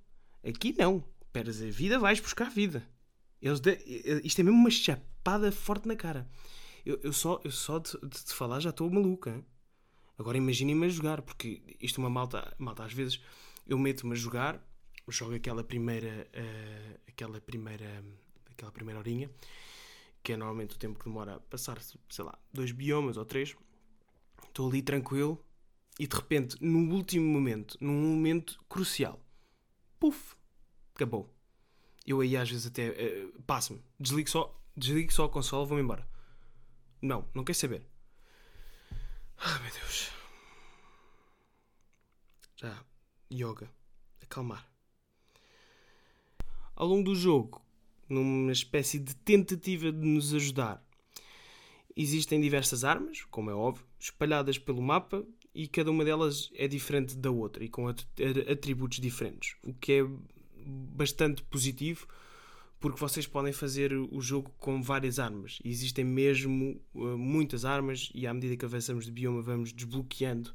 Aqui 0.43 0.75
não. 0.77 1.03
Peras 1.31 1.61
a 1.61 1.65
vida, 1.65 1.97
vais 1.97 2.19
buscar 2.19 2.49
vida. 2.49 2.87
Eles 3.41 3.59
de... 3.59 3.77
Isto 4.23 4.39
é 4.39 4.43
mesmo 4.43 4.59
uma 4.59 4.69
chapada 4.69 5.51
forte 5.51 5.87
na 5.87 5.95
cara. 5.95 6.29
Eu, 6.85 6.99
eu 7.03 7.13
só, 7.13 7.41
eu 7.43 7.51
só 7.51 7.79
de, 7.79 7.91
de 8.01 8.33
falar 8.33 8.59
já 8.59 8.69
estou 8.69 8.89
maluca. 8.89 9.43
Agora 10.17 10.37
imaginem-me 10.37 10.85
a 10.85 10.89
jogar, 10.89 11.21
porque 11.21 11.61
isto 11.81 11.99
é 11.99 12.03
uma 12.03 12.09
malta, 12.09 12.55
malta 12.59 12.83
às 12.83 12.93
vezes 12.93 13.19
eu 13.65 13.79
meto-me 13.79 14.13
a 14.13 14.15
jogar, 14.15 14.63
jogo 15.07 15.33
aquela 15.33 15.63
primeira, 15.63 16.27
uh, 16.35 16.99
aquela 17.07 17.41
primeira, 17.41 18.03
aquela 18.51 18.71
primeira 18.71 18.99
horinha, 18.99 19.29
que 20.23 20.31
é 20.33 20.37
normalmente 20.37 20.75
o 20.75 20.79
tempo 20.79 20.97
que 20.97 21.05
demora 21.05 21.35
a 21.35 21.39
passar, 21.39 21.79
sei 21.81 22.23
lá, 22.23 22.37
dois 22.51 22.71
biomas 22.71 23.17
ou 23.17 23.25
três. 23.25 23.55
Estou 24.47 24.69
ali 24.69 24.81
tranquilo 24.81 25.43
e 25.99 26.07
de 26.07 26.15
repente, 26.15 26.57
no 26.63 26.93
último 26.95 27.25
momento, 27.25 27.77
num 27.81 28.15
momento 28.15 28.63
crucial, 28.69 29.19
puf, 29.99 30.35
acabou. 30.95 31.29
Eu 32.05 32.21
aí 32.21 32.37
às 32.37 32.49
vezes 32.49 32.65
até 32.65 32.89
uh, 32.89 33.41
passo-me, 33.43 33.83
desligo 33.99 34.29
só, 34.29 34.59
desligo 34.75 35.11
só 35.13 35.25
a 35.25 35.29
consola, 35.29 35.65
vou-me 35.65 35.83
embora. 35.83 36.07
Não, 37.01 37.27
não 37.33 37.43
quer 37.43 37.53
saber. 37.53 37.85
Ai 39.37 39.61
meu 39.61 39.71
Deus. 39.73 40.09
Já 42.55 42.85
yoga, 43.31 43.69
acalmar. 44.21 44.67
Ao 46.75 46.87
longo 46.87 47.03
do 47.03 47.15
jogo, 47.15 47.62
numa 48.13 48.51
espécie 48.51 48.99
de 48.99 49.15
tentativa 49.15 49.91
de 49.91 50.05
nos 50.05 50.33
ajudar, 50.33 50.83
existem 51.95 52.39
diversas 52.39 52.83
armas, 52.83 53.23
como 53.29 53.49
é 53.49 53.53
óbvio, 53.53 53.85
espalhadas 53.99 54.57
pelo 54.57 54.81
mapa 54.81 55.25
e 55.53 55.67
cada 55.67 55.91
uma 55.91 56.03
delas 56.05 56.51
é 56.55 56.67
diferente 56.67 57.15
da 57.15 57.31
outra 57.31 57.63
e 57.63 57.69
com 57.69 57.87
atributos 57.87 58.99
diferentes, 58.99 59.55
o 59.63 59.73
que 59.73 59.93
é 59.93 60.05
bastante 60.65 61.43
positivo 61.43 62.07
porque 62.83 62.99
vocês 62.99 63.25
podem 63.25 63.53
fazer 63.53 63.93
o 63.93 64.19
jogo 64.19 64.51
com 64.59 64.81
várias 64.81 65.17
armas. 65.17 65.57
Existem 65.63 66.03
mesmo 66.03 66.81
uh, 66.93 67.17
muitas 67.17 67.63
armas 67.63 68.11
e 68.13 68.27
à 68.27 68.33
medida 68.33 68.57
que 68.57 68.65
avançamos 68.65 69.05
de 69.05 69.11
bioma 69.11 69.41
vamos 69.41 69.71
desbloqueando 69.71 70.53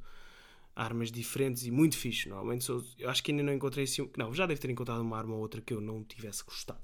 armas 0.76 1.10
diferentes 1.10 1.64
e 1.64 1.70
muito 1.70 1.96
fixe. 1.96 2.28
Normalmente 2.28 2.64
sou, 2.64 2.84
eu 2.98 3.08
acho 3.08 3.24
que 3.24 3.30
ainda 3.30 3.42
não 3.42 3.54
encontrei 3.54 3.84
assim. 3.84 4.06
Não, 4.14 4.34
já 4.34 4.44
deve 4.44 4.60
ter 4.60 4.68
encontrado 4.68 5.00
uma 5.00 5.16
arma 5.16 5.36
ou 5.36 5.40
outra 5.40 5.62
que 5.62 5.72
eu 5.72 5.80
não 5.80 6.04
tivesse 6.04 6.44
gostado. 6.44 6.82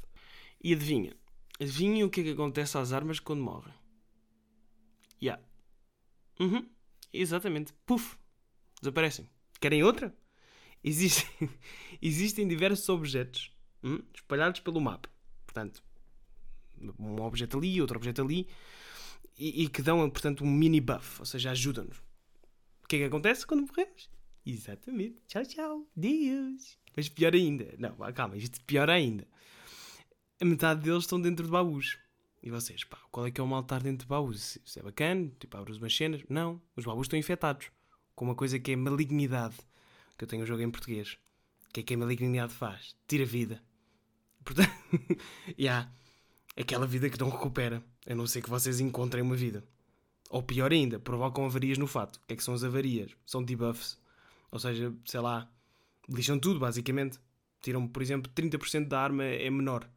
E 0.64 0.72
adivinha? 0.72 1.14
Adivinha 1.60 2.06
o 2.06 2.10
que 2.10 2.22
é 2.22 2.24
que 2.24 2.30
acontece 2.30 2.78
às 2.78 2.90
armas 2.90 3.20
quando 3.20 3.42
morrem? 3.42 3.74
Ya. 5.22 5.34
Yeah. 5.34 5.42
Uhum. 6.40 6.66
Exatamente. 7.12 7.74
Puf. 7.84 8.16
Desaparecem. 8.80 9.28
Querem 9.60 9.84
outra? 9.84 10.16
Existem, 10.82 11.28
existem 12.00 12.48
diversos 12.48 12.88
objetos 12.88 13.52
hum, 13.82 14.02
espalhados 14.14 14.60
pelo 14.60 14.80
mapa. 14.80 15.10
Portanto, 15.44 15.84
um 16.98 17.20
objeto 17.20 17.58
ali, 17.58 17.78
outro 17.82 17.98
objeto 17.98 18.22
ali, 18.22 18.48
e, 19.38 19.64
e 19.64 19.68
que 19.68 19.82
dão, 19.82 20.08
portanto, 20.08 20.44
um 20.44 20.50
mini 20.50 20.80
buff, 20.80 21.20
ou 21.20 21.26
seja, 21.26 21.50
ajudam-nos. 21.50 21.98
O 22.82 22.88
que 22.88 22.96
é 22.96 22.98
que 23.00 23.04
acontece 23.04 23.46
quando 23.46 23.66
morremos? 23.66 24.08
Exatamente. 24.46 25.20
Tchau, 25.26 25.44
tchau. 25.44 25.86
Deus. 25.94 26.78
Mas 26.96 27.10
pior 27.10 27.34
ainda. 27.34 27.74
Não, 27.78 27.94
calma, 28.14 28.36
isto 28.38 28.62
pior 28.64 28.88
ainda. 28.88 29.26
A 30.40 30.44
metade 30.44 30.80
deles 30.80 31.04
estão 31.04 31.20
dentro 31.20 31.44
de 31.44 31.50
baús. 31.50 31.96
E 32.42 32.50
vocês, 32.50 32.82
pá, 32.84 32.98
qual 33.10 33.26
é 33.26 33.30
que 33.30 33.40
é 33.40 33.44
o 33.44 33.46
mal 33.46 33.60
estar 33.60 33.80
dentro 33.80 34.04
de 34.04 34.08
baús? 34.08 34.58
Isso 34.64 34.78
é 34.78 34.82
bacana? 34.82 35.30
Tipo, 35.38 35.56
abres 35.56 35.78
umas 35.78 35.96
cenas? 35.96 36.22
Não. 36.28 36.60
Os 36.76 36.84
baús 36.84 37.06
estão 37.06 37.18
infectados. 37.18 37.70
Com 38.14 38.24
uma 38.24 38.34
coisa 38.34 38.58
que 38.58 38.72
é 38.72 38.76
malignidade. 38.76 39.54
Que 40.18 40.24
eu 40.24 40.28
tenho 40.28 40.42
o 40.42 40.44
um 40.44 40.46
jogo 40.46 40.60
em 40.60 40.70
português. 40.70 41.16
O 41.68 41.72
que 41.72 41.80
é 41.80 41.82
que 41.82 41.94
a 41.94 41.98
malignidade 41.98 42.52
faz? 42.52 42.96
Tira 43.06 43.24
vida. 43.24 43.62
Portanto, 44.44 44.70
já. 45.56 45.88
aquela 46.56 46.86
vida 46.86 47.08
que 47.08 47.18
não 47.18 47.30
recupera. 47.30 47.82
A 48.06 48.14
não 48.14 48.26
ser 48.26 48.42
que 48.42 48.50
vocês 48.50 48.80
encontrem 48.80 49.22
uma 49.22 49.36
vida. 49.36 49.64
Ou 50.28 50.42
pior 50.42 50.72
ainda, 50.72 50.98
provocam 50.98 51.44
avarias 51.44 51.78
no 51.78 51.86
fato. 51.86 52.16
O 52.16 52.26
que 52.26 52.34
é 52.34 52.36
que 52.36 52.42
são 52.42 52.54
as 52.54 52.64
avarias? 52.64 53.12
São 53.24 53.42
debuffs. 53.42 53.98
Ou 54.50 54.58
seja, 54.58 54.92
sei 55.04 55.20
lá, 55.20 55.48
lixam 56.08 56.40
tudo, 56.40 56.58
basicamente. 56.58 57.20
Tiram, 57.62 57.86
por 57.86 58.02
exemplo, 58.02 58.30
30% 58.34 58.88
da 58.88 59.00
arma 59.00 59.24
é 59.24 59.48
menor. 59.48 59.88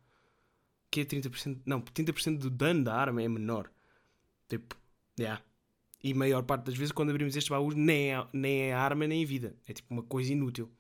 Que 0.90 1.02
é 1.02 1.06
30%? 1.06 1.62
Não, 1.66 1.82
30% 1.82 2.38
do 2.38 2.50
dano 2.50 2.84
da 2.84 2.96
arma 2.96 3.22
é 3.22 3.28
menor. 3.28 3.70
Tipo. 4.48 4.76
Yeah. 5.20 5.42
E 6.04 6.14
maior 6.14 6.44
parte 6.44 6.66
das 6.66 6.78
vezes, 6.78 6.92
quando 6.92 7.10
abrimos 7.10 7.36
estes 7.36 7.50
baús, 7.50 7.76
nem 7.76 8.14
é, 8.14 8.28
nem 8.32 8.62
é 8.62 8.74
arma 8.74 9.08
nem 9.08 9.24
a 9.24 9.28
vida. 9.28 9.56
É 9.68 9.74
tipo 9.74 9.94
uma 9.94 10.04
coisa 10.04 10.32
inútil. 10.32 10.72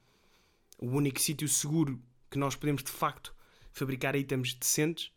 O 0.80 0.88
único 0.88 1.20
sítio 1.20 1.48
seguro 1.48 2.00
que 2.30 2.38
nós 2.38 2.56
podemos 2.56 2.84
de 2.84 2.92
facto 2.92 3.34
fabricar 3.72 4.16
itens 4.16 4.54
decentes 4.54 5.12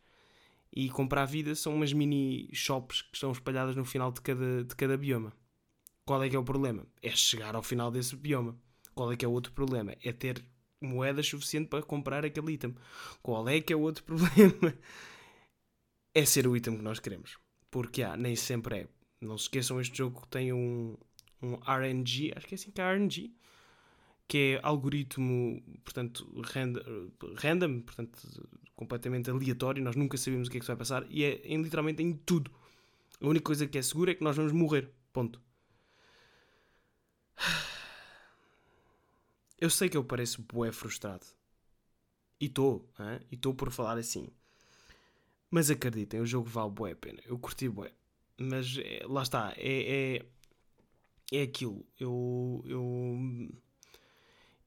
e 0.72 0.88
comprar 0.88 1.24
vida 1.26 1.54
são 1.54 1.74
umas 1.74 1.92
mini 1.92 2.48
shops 2.52 3.02
que 3.02 3.14
estão 3.14 3.32
espalhadas 3.32 3.76
no 3.76 3.84
final 3.84 4.10
de 4.10 4.20
cada, 4.20 4.64
de 4.64 4.74
cada 4.74 4.96
bioma. 4.96 5.32
Qual 6.04 6.22
é 6.22 6.28
que 6.28 6.36
é 6.36 6.38
o 6.38 6.44
problema? 6.44 6.86
É 7.02 7.10
chegar 7.10 7.54
ao 7.54 7.62
final 7.62 7.90
desse 7.90 8.16
bioma. 8.16 8.56
Qual 8.94 9.12
é 9.12 9.16
que 9.16 9.24
é 9.24 9.28
o 9.28 9.32
outro 9.32 9.52
problema? 9.52 9.94
É 10.02 10.12
ter 10.12 10.44
moedas 10.80 11.26
suficiente 11.26 11.68
para 11.68 11.82
comprar 11.82 12.24
aquele 12.24 12.52
item. 12.52 12.74
Qual 13.22 13.48
é 13.48 13.60
que 13.60 13.72
é 13.72 13.76
o 13.76 13.80
outro 13.80 14.02
problema? 14.04 14.74
É 16.14 16.24
ser 16.24 16.46
o 16.46 16.56
item 16.56 16.76
que 16.76 16.82
nós 16.82 16.98
queremos. 16.98 17.38
Porque 17.70 18.02
há, 18.02 18.16
nem 18.16 18.34
sempre 18.34 18.80
é. 18.80 18.88
Não 19.20 19.36
se 19.36 19.44
esqueçam, 19.44 19.80
este 19.80 19.98
jogo 19.98 20.26
tem 20.28 20.52
um, 20.52 20.96
um 21.42 21.54
RNG, 21.66 22.32
acho 22.34 22.46
que 22.46 22.54
é 22.54 22.56
assim 22.56 22.70
que 22.70 22.80
é 22.80 22.84
RNG, 22.84 23.34
que 24.26 24.38
é 24.38 24.60
algoritmo, 24.62 25.62
portanto, 25.84 26.26
random, 26.42 27.10
random, 27.36 27.80
portanto, 27.82 28.48
completamente 28.74 29.30
aleatório, 29.30 29.82
nós 29.82 29.94
nunca 29.94 30.16
sabemos 30.16 30.48
o 30.48 30.50
que 30.50 30.56
é 30.56 30.60
que 30.60 30.66
vai 30.66 30.76
passar, 30.76 31.04
e 31.10 31.22
é 31.22 31.42
em, 31.44 31.60
literalmente 31.62 32.02
em 32.02 32.14
tudo. 32.14 32.50
A 33.20 33.26
única 33.26 33.44
coisa 33.44 33.66
que 33.66 33.76
é 33.76 33.82
segura 33.82 34.12
é 34.12 34.14
que 34.14 34.24
nós 34.24 34.36
vamos 34.36 34.52
morrer. 34.52 34.90
Ponto. 35.12 35.40
Eu 39.60 39.68
sei 39.68 39.88
que 39.88 39.96
eu 39.96 40.04
pareço 40.04 40.42
bué 40.42 40.72
frustrado. 40.72 41.26
E 42.40 42.46
estou, 42.46 42.88
e 43.30 43.34
estou 43.34 43.54
por 43.54 43.70
falar 43.70 43.98
assim. 43.98 44.28
Mas 45.50 45.70
acreditem, 45.70 46.20
o 46.20 46.26
jogo 46.26 46.48
vale 46.48 46.70
bué 46.70 46.92
a 46.92 46.96
pena. 46.96 47.20
Eu 47.26 47.38
curti 47.38 47.68
bué. 47.68 47.92
Mas 48.38 48.78
é, 48.78 49.04
lá 49.06 49.22
está, 49.22 49.52
é, 49.56 50.22
é, 51.32 51.38
é 51.38 51.42
aquilo. 51.42 51.84
Eu, 51.98 52.64
eu, 52.64 53.50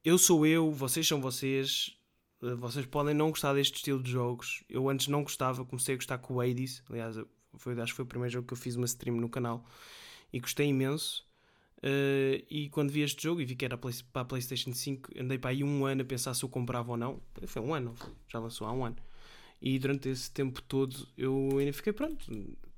eu 0.04 0.18
sou 0.20 0.46
eu, 0.46 0.72
vocês 0.72 1.08
são 1.08 1.20
vocês. 1.20 1.98
Vocês 2.60 2.86
podem 2.86 3.16
não 3.16 3.30
gostar 3.30 3.54
deste 3.54 3.78
estilo 3.78 4.04
de 4.04 4.12
jogos. 4.12 4.64
Eu 4.70 4.90
antes 4.90 5.08
não 5.08 5.24
gostava, 5.24 5.66
comecei 5.66 5.96
a 5.96 5.98
gostar 5.98 6.18
com 6.20 6.36
o 6.36 6.42
Hades. 6.42 6.84
Aliás, 6.90 7.16
foi, 7.56 7.80
acho 7.80 7.94
que 7.94 7.96
foi 7.96 8.06
o 8.06 8.08
primeiro 8.08 8.34
jogo 8.34 8.48
que 8.48 8.54
eu 8.54 8.58
fiz 8.58 8.76
uma 8.76 8.86
stream 8.86 9.16
no 9.16 9.30
canal. 9.30 9.66
E 10.32 10.40
gostei 10.40 10.68
imenso. 10.68 11.26
Uh, 11.84 12.40
e 12.50 12.70
quando 12.70 12.92
vi 12.92 13.02
este 13.02 13.22
jogo 13.22 13.42
e 13.42 13.46
vi 13.46 13.58
que 13.58 13.66
era 13.66 13.78
para 13.78 13.92
a 14.14 14.26
PlayStation 14.26 14.74
5, 14.74 15.20
andei 15.20 15.38
para 15.38 15.50
aí 15.50 15.66
um 15.66 15.86
ano 15.86 16.02
a 16.02 16.06
pensar 16.06 16.34
se 16.34 16.44
eu 16.44 16.50
comprava 16.50 16.92
ou 16.92 16.98
não. 16.98 17.22
Foi 17.46 17.62
um 17.62 17.74
ano, 17.74 17.94
já 18.30 18.40
lançou 18.40 18.66
há 18.66 18.72
um 18.72 18.86
ano. 18.86 18.96
E 19.62 19.78
durante 19.78 20.08
esse 20.08 20.32
tempo 20.32 20.62
todo 20.62 21.08
eu 21.18 21.58
ainda 21.60 21.74
fiquei 21.74 21.92
pronto. 21.92 22.26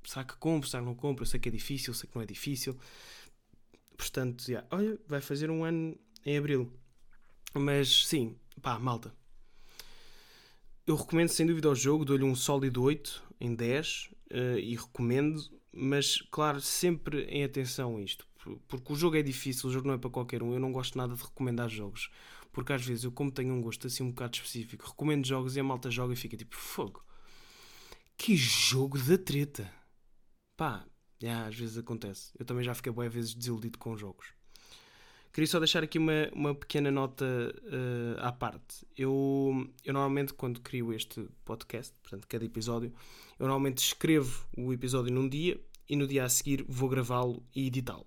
Será 0.04 0.24
que 0.24 0.36
compro, 0.36 0.68
será 0.68 0.82
que 0.82 0.88
não 0.88 0.94
compro? 0.94 1.22
Eu 1.22 1.26
sei 1.26 1.38
que 1.38 1.48
é 1.48 1.52
difícil, 1.52 1.94
sei 1.94 2.08
que 2.08 2.16
não 2.16 2.22
é 2.22 2.26
difícil. 2.26 2.76
Portanto, 3.96 4.44
olha, 4.72 4.98
vai 5.06 5.20
fazer 5.20 5.50
um 5.50 5.64
ano 5.64 5.96
em 6.24 6.36
abril. 6.36 6.72
Mas 7.54 8.06
sim, 8.06 8.36
pá, 8.60 8.76
malta. 8.78 9.14
Eu 10.84 10.96
recomendo 10.96 11.28
sem 11.28 11.46
dúvida 11.46 11.68
ao 11.68 11.74
jogo, 11.76 12.04
dou-lhe 12.04 12.24
um 12.24 12.34
sólido 12.34 12.82
8 12.82 13.22
em 13.40 13.54
10 13.54 14.10
uh, 14.10 14.10
eh, 14.30 14.60
e 14.60 14.76
recomendo, 14.76 15.40
mas 15.72 16.20
claro, 16.30 16.60
sempre 16.60 17.24
em 17.24 17.42
atenção 17.42 17.96
a 17.96 18.02
isto 18.02 18.26
porque 18.68 18.92
o 18.92 18.96
jogo 18.96 19.16
é 19.16 19.22
difícil, 19.22 19.68
o 19.68 19.72
jogo 19.72 19.88
não 19.88 19.94
é 19.94 19.98
para 19.98 20.10
qualquer 20.10 20.42
um. 20.42 20.52
Eu 20.52 20.60
não 20.60 20.72
gosto 20.72 20.96
nada 20.96 21.14
de 21.14 21.22
recomendar 21.22 21.68
jogos, 21.68 22.10
porque 22.52 22.72
às 22.72 22.84
vezes 22.84 23.04
eu, 23.04 23.12
como 23.12 23.30
tenho 23.30 23.54
um 23.54 23.60
gosto 23.60 23.86
assim 23.86 24.02
um 24.02 24.10
bocado 24.10 24.36
específico, 24.36 24.86
recomendo 24.86 25.26
jogos 25.26 25.56
e 25.56 25.60
a 25.60 25.64
malta 25.64 25.90
joga 25.90 26.12
e 26.12 26.16
fica 26.16 26.36
tipo 26.36 26.56
fogo. 26.56 27.04
Que 28.16 28.36
jogo 28.36 28.98
da 28.98 29.18
treta! 29.18 29.70
Pá, 30.56 30.86
yeah, 31.22 31.48
às 31.48 31.54
vezes 31.54 31.76
acontece. 31.76 32.32
Eu 32.38 32.44
também 32.46 32.64
já 32.64 32.74
fiquei 32.74 32.90
boas 32.92 33.12
vezes 33.12 33.34
desiludido 33.34 33.78
com 33.78 33.96
jogos. 33.96 34.36
Queria 35.36 35.48
só 35.48 35.58
deixar 35.58 35.82
aqui 35.82 35.98
uma, 35.98 36.30
uma 36.32 36.54
pequena 36.54 36.90
nota 36.90 37.26
uh, 37.26 38.20
à 38.20 38.32
parte. 38.32 38.86
Eu, 38.96 39.70
eu 39.84 39.92
normalmente, 39.92 40.32
quando 40.32 40.62
crio 40.62 40.94
este 40.94 41.28
podcast, 41.44 41.94
portanto, 42.02 42.26
cada 42.26 42.42
episódio, 42.42 42.90
eu 43.38 43.46
normalmente 43.46 43.84
escrevo 43.84 44.46
o 44.56 44.72
episódio 44.72 45.12
num 45.12 45.28
dia 45.28 45.60
e 45.86 45.94
no 45.94 46.06
dia 46.06 46.24
a 46.24 46.28
seguir 46.30 46.64
vou 46.66 46.88
gravá-lo 46.88 47.44
e 47.54 47.66
editá-lo. 47.66 48.06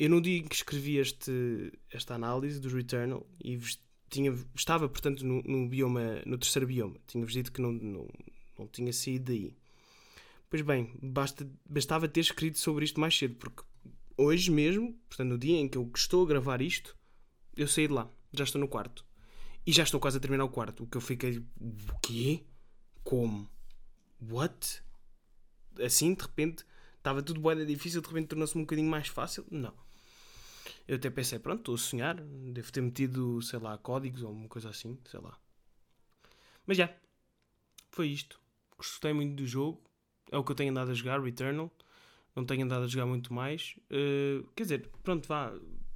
Eu 0.00 0.08
no 0.08 0.18
dia 0.18 0.38
em 0.38 0.44
que 0.44 0.54
escrevi 0.54 0.96
este, 0.96 1.70
esta 1.92 2.14
análise 2.14 2.58
dos 2.58 2.72
Returnal 2.72 3.28
e 3.38 3.60
tinha, 4.08 4.34
estava, 4.54 4.88
portanto, 4.88 5.26
no, 5.26 5.42
no, 5.42 5.68
bioma, 5.68 6.22
no 6.24 6.38
terceiro 6.38 6.66
bioma, 6.66 6.96
tinha-vos 7.06 7.34
dito 7.34 7.52
que 7.52 7.60
não, 7.60 7.70
não, 7.70 8.08
não 8.58 8.66
tinha 8.66 8.94
saído 8.94 9.26
daí. 9.26 9.54
Pois 10.48 10.62
bem, 10.62 10.90
basta, 11.02 11.46
bastava 11.68 12.08
ter 12.08 12.20
escrito 12.20 12.58
sobre 12.58 12.86
isto 12.86 12.98
mais 12.98 13.14
cedo, 13.14 13.34
porque 13.34 13.62
hoje 14.16 14.50
mesmo, 14.50 14.94
portanto, 15.06 15.28
no 15.28 15.36
dia 15.36 15.58
em 15.58 15.68
que 15.68 15.76
eu 15.76 15.92
estou 15.94 16.24
a 16.24 16.28
gravar 16.28 16.62
isto, 16.62 16.96
eu 17.54 17.68
saí 17.68 17.86
de 17.86 17.92
lá, 17.92 18.10
já 18.32 18.44
estou 18.44 18.58
no 18.58 18.68
quarto. 18.68 19.04
E 19.66 19.70
já 19.70 19.82
estou 19.82 20.00
quase 20.00 20.16
a 20.16 20.20
terminar 20.20 20.44
o 20.44 20.48
quarto. 20.48 20.84
O 20.84 20.86
que 20.86 20.96
eu 20.96 21.02
fiquei. 21.02 21.36
O 21.36 22.00
quê? 22.02 22.46
Como? 23.04 23.46
What? 24.18 24.82
Assim, 25.78 26.14
de 26.14 26.22
repente, 26.22 26.64
estava 26.96 27.22
tudo 27.22 27.42
bem 27.42 27.66
difícil, 27.66 28.00
de 28.00 28.08
repente 28.08 28.28
tornou-se 28.28 28.56
um 28.56 28.62
bocadinho 28.62 28.88
mais 28.88 29.08
fácil? 29.08 29.44
Não. 29.50 29.74
Eu 30.86 30.96
até 30.96 31.10
pensei, 31.10 31.38
pronto, 31.38 31.60
estou 31.60 31.74
a 31.74 31.78
sonhar, 31.78 32.16
devo 32.16 32.72
ter 32.72 32.80
metido, 32.80 33.40
sei 33.42 33.58
lá, 33.58 33.78
códigos 33.78 34.22
ou 34.22 34.32
uma 34.32 34.48
coisa 34.48 34.70
assim, 34.70 34.98
sei 35.08 35.20
lá. 35.20 35.38
Mas 36.66 36.76
já, 36.76 36.92
foi 37.90 38.08
isto. 38.08 38.40
Gostei 38.76 39.12
muito 39.12 39.36
do 39.36 39.46
jogo, 39.46 39.80
é 40.30 40.38
o 40.38 40.44
que 40.44 40.52
eu 40.52 40.56
tenho 40.56 40.70
andado 40.70 40.90
a 40.90 40.94
jogar, 40.94 41.20
Returnal. 41.20 41.70
Não 42.34 42.44
tenho 42.44 42.64
andado 42.64 42.84
a 42.84 42.88
jogar 42.88 43.06
muito 43.06 43.32
mais. 43.32 43.76
Uh, 43.90 44.46
quer 44.54 44.62
dizer, 44.62 44.88
pronto, 45.02 45.26
vá, 45.26 45.52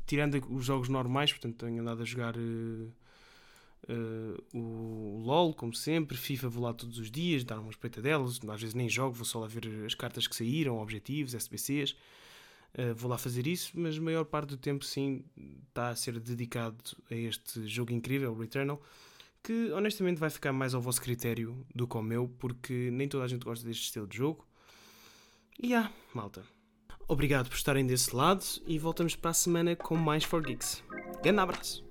tirando 0.06 0.34
os 0.52 0.64
jogos 0.64 0.88
normais, 0.88 1.32
portanto, 1.32 1.64
tenho 1.64 1.80
andado 1.80 2.02
a 2.02 2.04
jogar. 2.04 2.36
Uh, 2.36 2.92
Uh, 3.86 4.42
o 4.58 5.18
LOL, 5.18 5.52
como 5.52 5.74
sempre, 5.74 6.16
FIFA 6.16 6.48
vou 6.48 6.64
lá 6.64 6.72
todos 6.72 6.98
os 6.98 7.10
dias, 7.10 7.44
dar 7.44 7.60
uma 7.60 7.70
espreita 7.70 8.00
delas, 8.00 8.40
às 8.48 8.60
vezes 8.60 8.74
nem 8.74 8.88
jogo, 8.88 9.14
vou 9.14 9.26
só 9.26 9.38
lá 9.40 9.46
ver 9.46 9.84
as 9.84 9.94
cartas 9.94 10.26
que 10.26 10.34
saíram, 10.34 10.78
objetivos, 10.78 11.34
SBCs. 11.34 11.94
Uh, 12.76 12.94
vou 12.94 13.10
lá 13.10 13.16
fazer 13.16 13.46
isso, 13.46 13.72
mas 13.74 13.96
a 13.96 14.00
maior 14.00 14.24
parte 14.24 14.48
do 14.50 14.56
tempo, 14.56 14.84
sim, 14.84 15.24
está 15.68 15.90
a 15.90 15.96
ser 15.96 16.18
dedicado 16.18 16.76
a 17.10 17.14
este 17.14 17.66
jogo 17.68 17.92
incrível, 17.92 18.36
Returnal, 18.36 18.82
que 19.42 19.70
honestamente 19.70 20.18
vai 20.18 20.28
ficar 20.28 20.52
mais 20.52 20.74
ao 20.74 20.80
vosso 20.80 21.00
critério 21.00 21.64
do 21.74 21.86
que 21.86 21.96
ao 21.96 22.02
meu, 22.02 22.28
porque 22.38 22.90
nem 22.90 23.08
toda 23.08 23.24
a 23.24 23.28
gente 23.28 23.44
gosta 23.44 23.64
deste 23.64 23.84
estilo 23.84 24.06
de 24.06 24.16
jogo. 24.16 24.46
E 25.62 25.74
ah, 25.74 25.90
malta. 26.12 26.42
Obrigado 27.06 27.48
por 27.48 27.56
estarem 27.56 27.86
desse 27.86 28.14
lado 28.16 28.44
e 28.66 28.78
voltamos 28.78 29.14
para 29.14 29.30
a 29.30 29.34
semana 29.34 29.76
com 29.76 29.94
mais 29.94 30.26
4Geeks. 30.26 30.82
Grande 31.22 31.40
abraço! 31.40 31.84